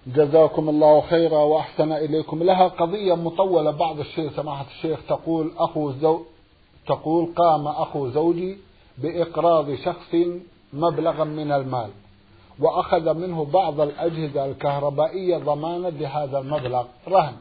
جزاكم 0.07 0.69
الله 0.69 1.01
خيرا 1.01 1.39
وأحسن 1.39 1.93
إليكم. 1.93 2.43
لها 2.43 2.69
قضية 2.69 3.15
مطولة. 3.15 3.71
بعض 3.71 3.99
الشيء 4.01 4.31
سماحة 4.31 4.67
الشيخ 4.77 4.99
تقول 5.09 5.51
أخو 5.59 5.93
زو 5.93 6.21
تقول 6.87 7.35
قام 7.37 7.69
أخو 7.69 8.09
زوجي 8.09 8.59
بإقراض 8.99 9.75
شخص 9.75 10.15
مبلغا 10.73 11.25
من 11.25 11.53
المال 11.53 11.91
وأخذ 12.61 13.15
منه 13.15 13.45
بعض 13.45 13.81
الأجهزة 13.81 14.45
الكهربائية 14.45 15.39
ضمانا 15.39 15.89
لهذا 15.89 16.39
المبلغ 16.39 16.85
رهن 17.09 17.33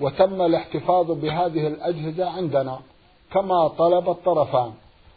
وتم 0.00 0.42
الاحتفاظ 0.42 1.10
بهذه 1.10 1.66
الأجهزة 1.66 2.30
عندنا 2.30 2.78
كما 3.32 3.68
طلب 3.68 4.10
الطرفان. 4.10 4.72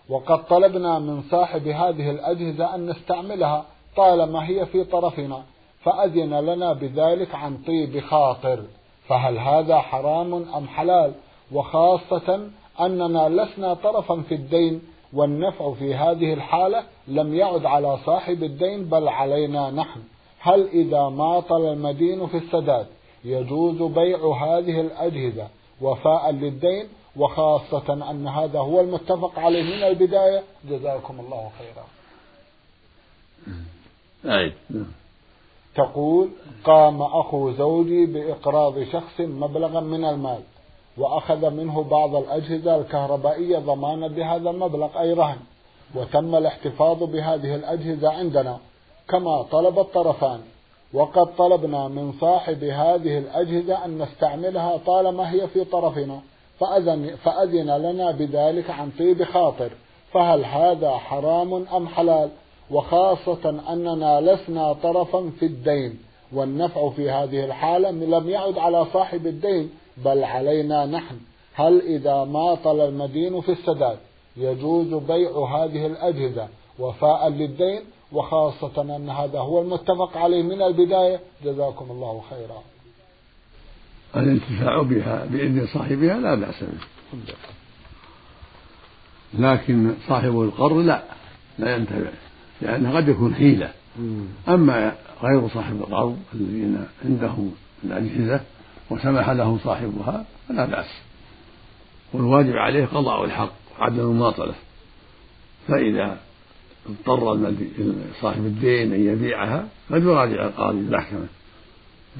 وقد 0.10 0.48
طلبنا 0.48 1.00
من 1.00 1.24
صاحب 1.32 1.68
هذه 1.68 2.12
الأجهزة 2.12 2.76
أن 2.76 2.90
نستعملها 2.90 3.66
طالما 3.98 4.50
هي 4.50 4.66
في 4.66 4.84
طرفنا. 4.84 5.44
فأذن 5.86 6.34
لنا 6.40 6.74
بذلك 6.74 7.36
عن 7.36 7.58
طيب 7.58 8.00
خاطر 8.00 8.64
فهل 9.08 9.38
هذا 9.38 9.80
حرام 9.80 10.34
أم 10.34 10.68
حلال؟ 10.68 11.14
وخاصة 11.52 12.50
أننا 12.80 13.30
لسنا 13.30 13.74
طرفا 13.74 14.22
في 14.22 14.36
الدين 14.36 14.82
والنفع 15.14 15.74
في 15.74 15.96
هذه 15.96 16.34
الحالة 16.34 16.84
لم 17.08 17.36
يعد 17.36 17.66
على 17.66 17.98
صاحب 18.06 18.44
الدين 18.44 18.86
بل 18.86 19.08
علينا 19.08 19.72
نحن. 19.72 20.00
هل 20.40 20.68
إذا 20.68 21.10
ماطل 21.10 21.66
المدين 21.66 22.28
في 22.28 22.38
السداد 22.38 22.88
يجوز 23.26 23.92
بيع 23.92 24.18
هذه 24.18 24.82
الأجهزة 24.82 25.48
وفاء 25.82 26.32
للدين؟ 26.32 26.88
وخاصة 27.18 28.12
أن 28.12 28.28
هذا 28.28 28.60
هو 28.60 28.82
المتفق 28.82 29.40
عليه 29.40 29.64
من 29.64 29.84
البداية. 29.84 30.44
جزاكم 30.70 31.20
الله 31.20 31.52
خيرا. 31.60 31.86
أعيد 34.36 34.54
تقول 35.76 36.30
قام 36.64 37.02
أخو 37.02 37.52
زوجي 37.52 38.06
بإقراض 38.06 38.84
شخص 38.84 39.20
مبلغا 39.20 39.80
من 39.80 40.06
المال 40.06 40.40
وأخذ 40.98 41.50
منه 41.50 41.84
بعض 41.84 42.16
الأجهزة 42.16 42.76
الكهربائية 42.76 43.60
ضمانا 43.60 44.08
بهذا 44.08 44.50
المبلغ 44.50 45.00
أي 45.00 45.14
رهن 45.14 45.40
وتم 45.96 46.36
الاحتفاظ 46.36 47.04
بهذه 47.04 47.56
الأجهزة 47.56 48.10
عندنا. 48.10 48.58
كما 49.08 49.42
طلب 49.42 49.80
الطرفان 49.80 50.40
وقد 50.94 51.36
طلبنا 51.36 51.88
من 51.88 52.14
صاحب 52.22 52.64
هذه 52.64 53.18
الأجهزة 53.18 53.86
أن 53.86 54.02
نستعملها 54.02 54.78
طالما 54.78 55.32
هي 55.32 55.48
في 55.48 55.64
طرفنا 55.64 56.20
فأذن, 56.60 57.16
فأذن 57.16 57.78
لنا 57.78 58.12
بذلك 58.12 58.70
عن 58.70 58.92
طيب 59.00 59.24
خاطر 59.24 59.70
فهل 60.12 60.46
هذا 60.46 60.98
حرام 60.98 61.54
أم 61.54 61.88
حلال؟ 61.88 62.30
وخاصة 62.72 63.74
أننا 63.74 64.22
لسنا 64.22 64.74
طرفا 64.74 65.32
في 65.40 65.46
الدين 65.46 66.00
والنفع 66.34 66.90
في 66.90 67.10
هذه 67.10 67.46
الحالة 67.46 67.92
لم 67.92 68.30
يعد 68.30 68.58
على 68.58 68.86
صاحب 68.94 69.28
الدين 69.28 69.70
بل 69.98 70.24
علينا 70.24 70.86
نحن. 70.86 71.16
هل 71.54 71.82
إذا 71.82 72.24
ماطل 72.24 72.80
المدين 72.80 73.42
في 73.42 73.52
السداد 73.52 73.98
يجوز 74.38 74.94
بيع 74.94 75.30
هذه 75.30 75.86
الأجهزة 75.86 76.48
وفاء 76.80 77.30
للدين؟ 77.30 77.82
وخاصة 78.12 78.96
أن 78.96 79.10
هذا 79.10 79.40
هو 79.40 79.62
المتفق 79.62 80.18
عليه 80.18 80.44
من 80.44 80.62
البداية. 80.62 81.20
جزاكم 81.44 81.92
الله 81.92 82.22
خيرا. 82.30 82.64
الانتفاع 84.16 84.82
بها 84.82 85.26
بإذن 85.26 85.68
صاحبها 85.74 86.20
لا 86.20 86.36
بأس 86.36 86.64
به. 86.64 87.34
لكن 89.34 89.94
صاحب 90.08 90.42
القرض 90.42 90.78
لا 90.78 91.04
لا 91.60 91.76
ينتفع. 91.76 92.25
لأنها 92.62 92.96
قد 92.96 93.08
يكون 93.08 93.36
حيلة. 93.36 93.72
أما 94.48 94.96
غير 95.24 95.48
صاحب 95.48 95.76
القرض 95.76 96.20
الذين 96.34 96.86
عندهم 97.06 97.52
الأجهزة 97.84 98.42
وسمح 98.90 99.30
لهم 99.30 99.60
صاحبها 99.64 100.26
فلا 100.48 100.66
بأس. 100.66 100.86
والواجب 102.14 102.56
عليه 102.56 102.86
قضاء 102.86 103.26
الحق 103.26 103.52
وعدم 103.80 104.00
المماطلة. 104.00 104.54
فإذا 105.68 106.18
اضطر 106.90 107.54
صاحب 108.22 108.46
الدين 108.46 108.94
أن 108.94 109.08
يبيعها 109.08 109.68
قد 109.92 110.04
يراجع 110.04 110.46
القاضي 110.46 110.80
المحكمة. 110.80 111.28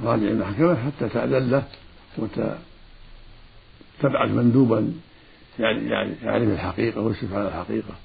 يراجع 0.04 0.28
المحكمة 0.28 0.76
حتى 0.76 1.10
تأذن 1.10 1.52
له 1.52 1.64
وتبعث 2.18 2.58
مندوبا 4.32 4.94
يعني 5.60 5.90
يعرف 6.24 6.50
الحقيقة 6.50 7.02
ويشرف 7.02 7.34
على 7.34 7.48
الحقيقة. 7.48 7.96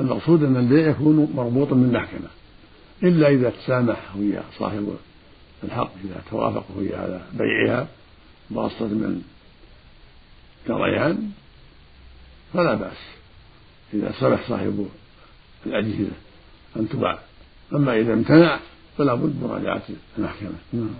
المقصود 0.00 0.42
أن 0.42 0.56
البيع 0.56 0.88
يكون 0.88 1.32
مربوطا 1.34 1.74
بالمحكمة 1.74 2.28
إلا 3.02 3.28
إذا 3.28 3.50
تسامح 3.50 4.16
ويا 4.16 4.42
صاحب 4.58 4.96
الحق 5.64 5.90
إذا 6.04 6.22
توافقوا 6.30 6.76
ويا 6.76 6.98
على 6.98 7.20
بيعها 7.32 7.88
بواسطة 8.50 8.86
من 8.86 9.22
كريان 10.66 11.30
فلا 12.54 12.74
بأس. 12.74 12.96
إذا 13.94 14.12
سمح 14.20 14.48
صاحب 14.48 14.88
الأجهزة 15.66 16.12
أن 16.76 16.88
تباع. 16.88 17.18
أما 17.72 18.00
إذا 18.00 18.12
امتنع 18.12 18.60
فلا 18.98 19.14
بد 19.14 19.42
مراجعة 19.42 19.82
المحكمة. 20.18 20.50
نعم. 20.72 20.94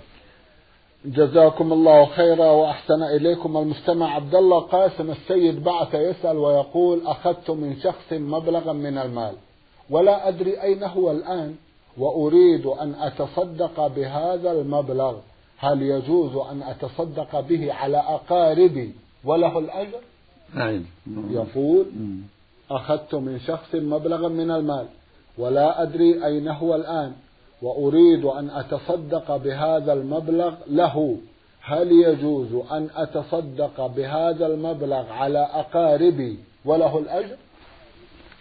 جزاكم 1.05 1.73
الله 1.73 2.07
خيرا 2.07 2.51
وأحسن 2.51 3.03
إليكم 3.03 3.57
المستمع 3.57 4.15
عبد 4.15 4.35
الله 4.35 4.61
قاسم 4.61 5.11
السيد 5.11 5.65
بعث 5.65 5.95
يسأل 5.95 6.37
ويقول 6.37 7.07
أخذت 7.07 7.51
من 7.51 7.77
شخص 7.81 8.13
مبلغا 8.13 8.73
من 8.73 8.99
المال 8.99 9.35
ولا 9.91 10.29
أدري 10.29 10.63
أين 10.63 10.85
هو 10.85 11.11
الآن 11.11 11.55
وأريد 11.99 12.67
أن 12.67 12.95
أتصدق 12.95 13.87
بهذا 13.87 14.53
المبلغ 14.53 15.17
هل 15.59 15.83
يجوز 15.83 16.37
أن 16.37 16.63
أتصدق 16.63 17.41
به 17.41 17.73
على 17.73 17.97
أقاربي 17.97 18.93
وله 19.25 19.59
الأجر؟ 19.59 20.01
نعم. 20.55 20.85
يقول 21.31 21.87
أخذت 22.71 23.15
من 23.15 23.41
شخص 23.41 23.75
مبلغا 23.75 24.29
من 24.29 24.51
المال 24.51 24.87
ولا 25.39 25.83
أدري 25.83 26.27
أين 26.27 26.49
هو 26.49 26.75
الآن 26.75 27.13
وأريد 27.63 28.25
أن 28.25 28.51
أتصدق 28.51 29.37
بهذا 29.37 29.93
المبلغ 29.93 30.55
له. 30.67 31.19
هل 31.65 31.93
يجوز 31.93 32.55
أن 32.73 32.89
أتصدق 32.95 33.87
بهذا 33.87 34.47
المبلغ 34.47 35.13
على 35.13 35.39
أقاربي 35.39 36.39
وله 36.65 36.99
الأجر؟ 36.99 37.37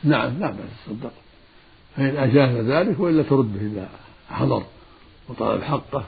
نعم 0.03 0.39
بأس 0.39 0.55
تصدق 0.86 1.12
فإن 1.95 2.17
أجاز 2.17 2.65
ذلك 2.65 2.99
وإلا 2.99 3.23
ترده 3.23 3.62
إذا 3.62 3.89
حضر 4.29 4.63
وطلب 5.29 5.62
حقه 5.62 6.03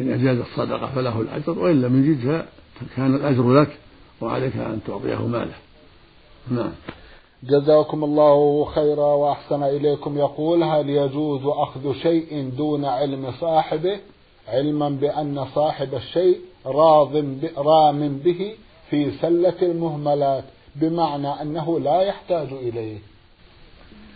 إن 0.00 0.12
أجاز 0.12 0.38
الصدقة 0.38 0.86
فله 0.86 1.20
الأجر 1.20 1.58
وإن 1.58 1.82
لم 1.82 2.04
يجدها 2.04 2.46
فكان 2.74 3.14
الأجر 3.14 3.52
لك 3.52 3.78
وعليك 4.20 4.56
أن 4.56 4.80
تعطيه 4.86 5.26
ماله. 5.26 5.54
نعم. 6.50 6.72
جزاكم 7.42 8.04
الله 8.04 8.64
خيرا 8.64 9.14
وأحسن 9.14 9.62
إليكم. 9.62 10.18
يقول 10.18 10.62
هل 10.62 10.90
يجوز 10.90 11.40
أخذ 11.44 11.94
شيء 11.94 12.52
دون 12.56 12.84
علم 12.84 13.32
صاحبه؟ 13.40 14.00
علما 14.48 14.88
بأن 14.88 15.46
صاحب 15.54 15.94
الشيء 15.94 16.40
راض 16.66 17.16
رام 17.56 18.18
به 18.18 18.54
في 18.90 19.10
سلة 19.10 19.56
المهملات 19.62 20.44
بمعنى 20.76 21.42
أنه 21.42 21.80
لا 21.80 22.02
يحتاج 22.02 22.52
إليه. 22.52 22.98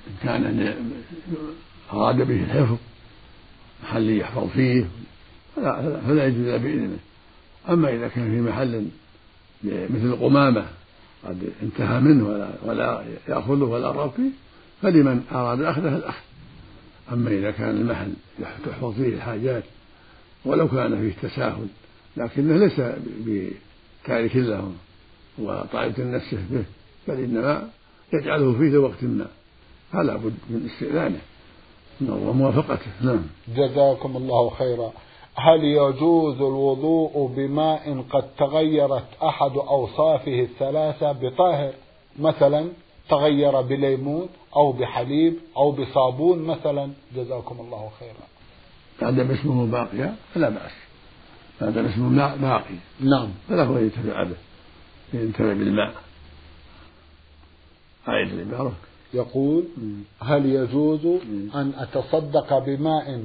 إن 0.07 0.15
كان 0.23 0.75
أراد 1.93 2.17
به 2.17 2.43
الحفظ 2.43 2.77
محل 3.83 4.19
يحفظ 4.19 4.49
فيه 4.49 4.85
فلا, 5.57 6.01
فلا 6.01 6.27
يجوز 6.27 6.47
إلا 6.47 6.57
بإذنه. 6.57 6.99
أما 7.69 7.89
إذا 7.89 8.09
كان 8.09 8.31
في 8.31 8.41
محل 8.51 8.87
مثل 9.65 10.07
القمامة 10.07 10.67
قد 11.25 11.53
انتهى 11.63 12.01
منه 12.01 12.29
ولا, 12.29 12.49
ولا 12.65 13.05
يأخذه 13.29 13.65
ولا 13.65 13.91
رغب 13.91 14.11
فيه 14.17 14.31
فلمن 14.83 15.23
أراد 15.33 15.63
أخذه 15.63 15.97
الأخذ. 15.97 16.23
أما 17.13 17.31
إذا 17.31 17.51
كان 17.51 17.71
المحل 17.71 18.13
تحفظ 18.65 18.95
فيه 18.95 19.15
الحاجات 19.15 19.65
ولو 20.45 20.69
كان 20.69 21.01
فيه 21.01 21.29
تساهل 21.29 21.67
لكنه 22.17 22.57
ليس 22.57 22.81
بتارك 23.27 24.37
له 24.37 24.73
وطائفة 25.39 26.05
نفسه 26.05 26.39
به 26.51 26.65
بل 27.09 27.15
إنما 27.15 27.69
يجعله 28.13 28.53
فيه 28.59 28.69
لوقت 28.69 29.05
ما. 29.05 29.27
فلا 29.93 30.17
بد 30.17 30.35
من 30.51 30.71
استئذانه 30.73 31.21
وموافقته. 32.01 32.91
نعم. 33.03 33.23
جزاكم 33.57 34.17
الله 34.17 34.51
خيرا. 34.51 34.93
هل 35.35 35.64
يجوز 35.64 36.37
الوضوء 36.37 37.33
بماء 37.37 38.05
قد 38.11 38.25
تغيرت 38.38 39.07
أحد 39.23 39.57
أوصافه 39.57 40.40
الثلاثة 40.40 41.12
بطاهر؟ 41.12 41.73
مثلا 42.18 42.68
تغير 43.09 43.61
بليمون 43.61 44.29
أو 44.57 44.73
بحليب 44.73 45.37
أو 45.57 45.73
بصابون 45.73 46.38
مثلا. 46.38 46.90
جزاكم 47.16 47.61
الله 47.61 47.90
خيرا. 48.01 48.27
ما 49.03 49.11
دام 49.11 49.31
اسمه 49.31 49.66
باقيا 49.66 50.16
فلا 50.35 50.49
بأس. 50.49 50.73
ما 51.61 51.71
دام 51.71 51.87
اسمه 51.87 52.09
ماء 52.09 52.37
باقي. 52.37 52.75
نعم. 53.01 53.29
فله 53.49 53.79
أن 53.79 53.85
ينتفع 53.85 54.23
به. 54.23 54.37
ينتفع 55.14 55.53
بالماء. 55.53 55.95
أعيد 58.09 58.33
العبارة 58.33 58.73
يقول 59.14 59.64
هل 60.21 60.47
يجوز 60.47 61.07
أن 61.55 61.73
أتصدق 61.79 62.59
بماء 62.59 63.23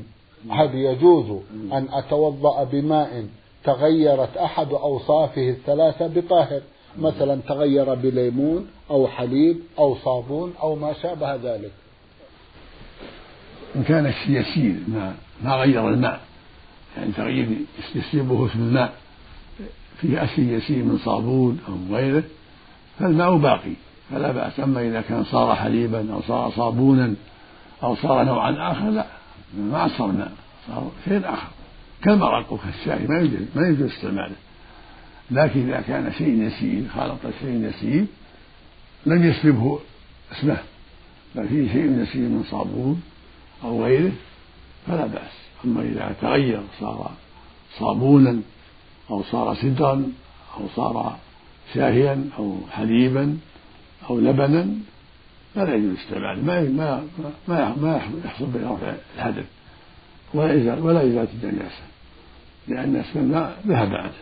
هل 0.50 0.76
يجوز 0.76 1.42
أن 1.74 1.88
أتوضأ 1.92 2.64
بماء 2.64 3.26
تغيرت 3.64 4.38
أحد 4.38 4.72
أوصافه 4.72 5.50
الثلاثة 5.50 6.08
بطاهر؟ 6.08 6.62
مثلا 7.00 7.42
تغير 7.48 7.94
بليمون 7.94 8.68
أو 8.90 9.08
حليب 9.08 9.60
أو 9.80 9.96
صابون 9.96 10.54
أو 10.62 10.76
ما 10.76 10.94
شابه 10.94 11.36
ذلك. 11.36 11.72
إن 13.76 13.84
كان 13.84 14.14
يسير 14.28 14.76
ما 14.88 15.16
ما 15.44 15.56
غير 15.56 15.90
الماء 15.90 16.20
يعني 16.98 17.12
تغيير 17.12 17.48
يسلبه 17.96 18.46
اسم 18.46 18.60
الماء 18.60 18.94
فيه 19.98 20.24
أشياء 20.24 20.58
يسير 20.58 20.84
من 20.84 20.98
صابون 21.06 21.60
أو 21.68 21.96
غيره 21.96 22.24
فالماء 23.00 23.38
باقي. 23.38 23.74
فلا 24.12 24.32
بأس 24.32 24.60
أما 24.60 24.82
إذا 24.82 25.02
كان 25.02 25.24
صار 25.24 25.56
حليبا 25.56 26.14
أو 26.14 26.22
صار 26.22 26.52
صابونا 26.52 27.16
أو 27.84 27.96
صار 27.96 28.24
نوعا 28.24 28.72
آخر 28.72 28.90
لا. 28.90 29.06
ما 29.54 29.64
ماء 29.64 29.88
صار 30.68 30.92
شيء 31.06 31.20
آخر؟ 31.34 31.48
كالمرق 32.04 32.54
وكالشاي 32.54 33.08
ما 33.08 33.20
يجوز 33.20 33.48
ما 33.56 33.68
يجوز 33.68 33.92
استعماله. 33.92 34.36
لكن 35.32 35.70
إذا 35.70 35.82
كان 35.82 36.12
شيء 36.18 36.42
يسير 36.42 36.84
خالط 36.96 37.20
شيء 37.42 37.70
يسير 37.70 38.06
لم 39.06 39.24
يسلبه 39.24 39.80
اسمه. 40.32 40.58
بل 41.36 41.48
فيه 41.48 41.74
شيء 41.74 42.02
يسير 42.02 42.30
من 42.30 42.44
صابون 42.52 43.02
أو 43.64 43.84
غيره 43.84 44.12
فلا 44.88 45.06
بأس. 45.06 45.32
أما 45.66 45.82
إذا 45.82 46.16
تغير 46.22 46.62
صار 46.80 47.12
صابونا 47.80 48.42
أو 49.10 49.24
صار 49.24 49.56
سدرا 49.56 50.12
أو 50.58 50.68
صار 50.76 51.18
شاهيا 51.74 52.30
أو 52.38 52.58
حليبا 52.72 53.38
أو 54.10 54.20
لبنا 54.20 54.70
فلا 55.58 55.76
يجوز 55.76 55.98
استعماله 55.98 56.42
ما 56.42 56.62
ما 56.72 57.04
ما 57.48 57.76
ما 57.76 58.02
يحصل 58.26 58.46
به 58.46 58.74
رفع 58.74 58.94
الحدث 59.16 59.46
ولا 60.34 60.56
إزالة 60.56 60.86
ولا 60.86 61.02
إزالة 61.02 61.28
النجاسة 61.44 61.84
لأن 62.68 62.96
اسم 62.96 63.20
الماء 63.20 63.58
ذهب 63.68 63.94
عنه 63.94 64.14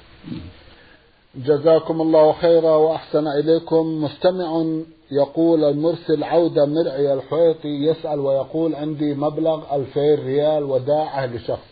جزاكم 1.36 2.02
الله 2.02 2.32
خيرا 2.32 2.76
وأحسن 2.76 3.28
إليكم. 3.28 4.04
مستمع 4.04 4.66
يقول 5.12 5.64
المرسل 5.64 6.24
عودة 6.24 6.66
مرعي 6.66 7.14
الحويطي 7.14 7.68
يسأل 7.68 8.20
ويقول 8.20 8.76
عندي 8.76 9.14
مبلغ 9.14 9.76
ألفين 9.76 10.26
ريال 10.26 10.64
وداعة 10.64 11.26
لشخص. 11.26 11.70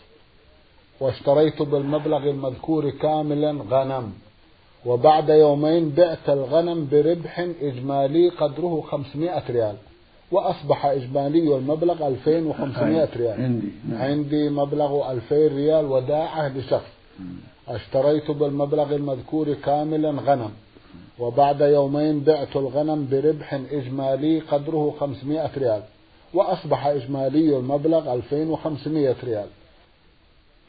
واشتريت 1.00 1.62
بالمبلغ 1.62 2.30
المذكور 2.30 2.90
كاملا 2.90 3.50
غنم. 3.70 4.12
وبعد 4.86 5.28
يومين 5.28 5.90
بعت 5.90 6.28
الغنم 6.28 6.88
بربح 6.92 7.48
إجمالي 7.62 8.28
قدره 8.28 8.84
500 8.90 9.42
ريال 9.50 9.76
وأصبح 10.32 10.86
إجمالي 10.86 11.56
المبلغ 11.56 12.08
2500 12.08 13.08
ريال. 13.16 13.40
عندي 13.42 13.68
نعم. 13.88 14.02
عندي 14.02 14.48
مبلغ 14.48 15.10
2000 15.10 15.48
ريال 15.48 15.84
وداعة 15.84 16.58
لشخص. 16.58 16.90
اشتريت 17.68 18.30
بالمبلغ 18.30 18.94
المذكور 18.94 19.54
كاملا 19.54 20.10
غنم 20.10 20.50
وبعد 21.18 21.60
يومين 21.60 22.20
بعت 22.20 22.56
الغنم 22.56 23.08
بربح 23.10 23.54
إجمالي 23.54 24.40
قدره 24.40 24.94
500 25.00 25.50
ريال 25.56 25.82
وأصبح 26.34 26.86
إجمالي 26.86 27.56
المبلغ 27.56 28.14
2500 28.14 29.16
ريال. 29.24 29.46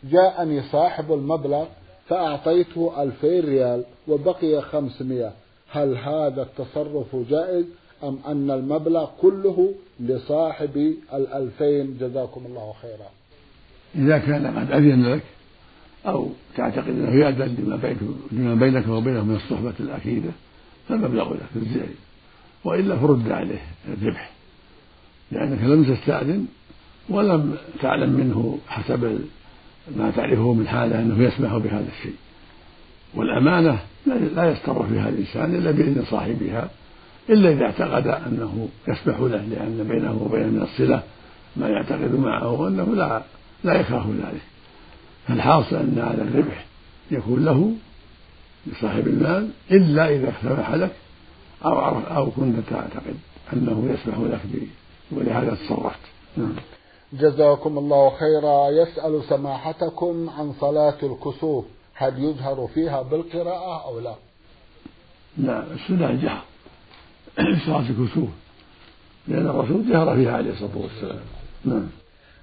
جاءني 0.04 0.62
صاحب 0.62 1.13
المبلغ 1.13 1.65
فأعطيته 2.07 3.03
ألفين 3.03 3.45
ريال 3.45 3.83
وبقي 4.07 4.61
خمسمائة 4.61 5.33
هل 5.71 5.97
هذا 5.97 6.41
التصرف 6.41 7.15
جائز 7.29 7.65
أم 8.03 8.19
أن 8.27 8.51
المبلغ 8.51 9.09
كله 9.21 9.73
لصاحب 9.99 10.93
الألفين؟ 11.13 11.97
جزاكم 11.97 12.45
الله 12.45 12.73
خيرا. 12.81 13.09
إذا 13.95 14.17
كان 14.17 14.57
قد 14.59 14.71
أذن 14.71 15.05
لك 15.05 15.23
أو 16.07 16.29
تعتقد 16.57 16.89
أنه 16.89 17.25
يأذن 17.25 17.55
لما 17.59 17.95
لما 18.31 18.55
بينك 18.55 18.87
وبينه 18.87 19.23
من 19.23 19.35
الصحبة 19.35 19.73
الأكيدة 19.79 20.31
فالمبلغ 20.89 21.33
لك 21.33 21.49
الزعي 21.55 21.95
وإلا 22.63 22.97
فرد 22.97 23.31
عليه 23.31 23.61
الذبح 23.87 24.31
لأنك 25.31 25.63
لم 25.63 25.95
تستأذن 25.95 26.45
ولم 27.09 27.57
تعلم 27.81 28.09
منه 28.09 28.59
حسب 28.67 29.19
ما 29.98 30.12
تعرفه 30.15 30.54
من 30.54 30.67
حاله 30.67 31.00
أنه 31.00 31.24
يسمح 31.24 31.58
بهذا 31.58 31.88
الشيء. 31.98 32.15
والأمانة 33.15 33.80
لا 34.36 34.52
يستر 34.52 34.86
فيها 34.88 35.10
الإنسان 35.10 35.56
إلا 35.56 35.71
بإذن 35.71 36.04
صاحبها 36.10 36.69
إلا 37.30 37.50
إذا 37.50 37.65
اعتقد 37.65 38.08
أنه 38.08 38.69
يسمح 38.88 39.19
له 39.19 39.38
لأن 39.38 39.86
بينه 39.89 40.21
وبينه 40.21 40.48
من 40.48 40.62
الصلة 40.62 41.04
ما 41.56 41.69
يعتقد 41.69 42.15
معه 42.15 42.67
أنه 42.67 42.95
لا 42.95 43.21
لا 43.63 43.74
يكره 43.74 44.13
ذلك. 44.24 44.41
فالحاصل 45.28 45.76
أن 45.76 45.98
هذا 45.98 46.24
الربح 46.24 46.65
يكون 47.12 47.45
له 47.45 47.76
لصاحب 48.67 49.08
المال 49.08 49.50
إلا 49.71 50.15
إذا 50.15 50.34
سمح 50.41 50.74
لك 50.74 50.91
أو 51.65 52.00
أو 52.00 52.32
كنت 52.32 52.56
تعتقد 52.69 53.15
أنه 53.54 53.89
يسمح 53.93 54.17
لك 54.17 54.41
به 54.54 54.67
ولهذا 55.12 55.56
تصرفت. 55.56 56.00
نعم. 56.38 56.54
جزاكم 57.13 57.77
الله 57.77 58.09
خيرا. 58.09 58.69
يسأل 58.69 59.23
سماحتكم 59.29 60.29
عن 60.29 60.53
صلاة 60.61 60.97
الكسوف. 61.03 61.65
هل 61.93 62.23
يجهر 62.23 62.67
فيها 62.73 63.01
بالقراءة 63.01 63.85
أو 63.85 63.99
لا؟ 63.99 64.15
لا 65.37 65.63
السنة 65.73 66.09
الجهر 66.09 66.41
صلاة 67.65 67.89
الكسوف. 67.89 68.29
لأن 69.27 69.47
الرسول 69.47 69.89
جهر 69.91 70.15
فيها 70.15 70.31
عليه 70.31 70.51
الصلاة 70.51 70.77
والسلام. 70.77 71.25
نعم. 71.65 71.87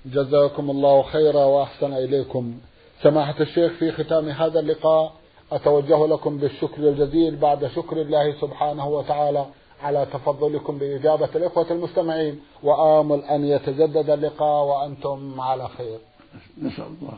جزاكم 0.07 0.71
الله 0.71 1.03
خيرا 1.03 1.45
وأحسن 1.45 1.93
إليكم. 1.93 2.55
سماحة 3.03 3.41
الشيخ 3.41 3.73
في 3.73 3.93
ختام 3.93 4.29
هذا 4.29 4.61
اللقاء 4.61 5.13
أتوجه 5.53 6.07
لكم 6.07 6.39
بالشكر 6.39 6.89
الجزيل 6.89 7.37
بعد 7.37 7.67
شكر 7.67 8.01
الله 8.01 8.41
سبحانه 8.41 8.89
وتعالى. 8.89 9.47
على 9.83 10.07
تفضلكم 10.13 10.79
بإجابة 10.79 11.29
الإخوة 11.35 11.71
المستمعين 11.71 12.41
وآمل 12.63 13.23
أن 13.25 13.45
يتجدد 13.45 14.11
اللقاء 14.11 14.65
وأنتم 14.65 15.41
على 15.41 15.69
خير. 15.69 15.99
نسأل 16.63 16.85
الله 16.85 17.13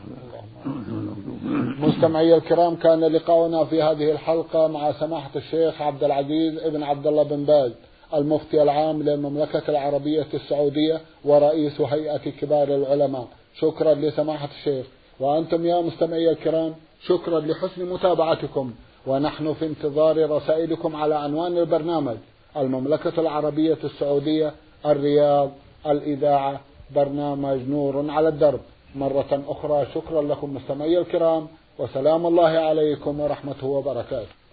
مستمعي 1.87 2.35
الكرام 2.35 2.75
كان 2.75 2.99
لقاؤنا 2.99 3.65
في 3.65 3.81
هذه 3.81 4.11
الحلقة 4.11 4.67
مع 4.67 4.91
سماحة 4.91 5.31
الشيخ 5.35 5.81
عبد 5.81 6.03
العزيز 6.03 6.57
ابن 6.59 6.83
عبد 6.83 7.07
الله 7.07 7.23
بن 7.23 7.43
باز 7.43 7.71
المفتي 8.13 8.63
العام 8.63 9.03
للمملكة 9.03 9.63
العربية 9.69 10.27
السعودية 10.33 11.01
ورئيس 11.25 11.81
هيئة 11.81 12.17
كبار 12.17 12.67
العلماء. 12.67 13.27
شكرا 13.59 13.93
لسماحة 13.93 14.49
الشيخ. 14.57 14.85
وأنتم 15.19 15.65
يا 15.65 15.81
مستمعي 15.81 16.29
الكرام 16.29 16.75
شكرا 17.07 17.39
لحسن 17.39 17.89
متابعتكم. 17.93 18.73
ونحن 19.07 19.53
في 19.53 19.65
انتظار 19.65 20.29
رسائلكم 20.29 20.95
على 20.95 21.15
عنوان 21.15 21.57
البرنامج. 21.57 22.17
المملكة 22.57 23.19
العربية 23.21 23.77
السعودية 23.83 24.53
الرياض 24.85 25.51
الإذاعة 25.85 26.61
برنامج 26.95 27.59
نور 27.69 28.11
على 28.11 28.27
الدرب. 28.27 28.59
مرة 28.95 29.43
أخرى 29.47 29.87
شكرا 29.93 30.21
لكم 30.21 30.55
مستمعي 30.55 30.97
الكرام 30.97 31.47
وسلام 31.79 32.25
الله 32.25 32.49
عليكم 32.49 33.19
ورحمته 33.19 33.67
وبركاته. 33.67 34.44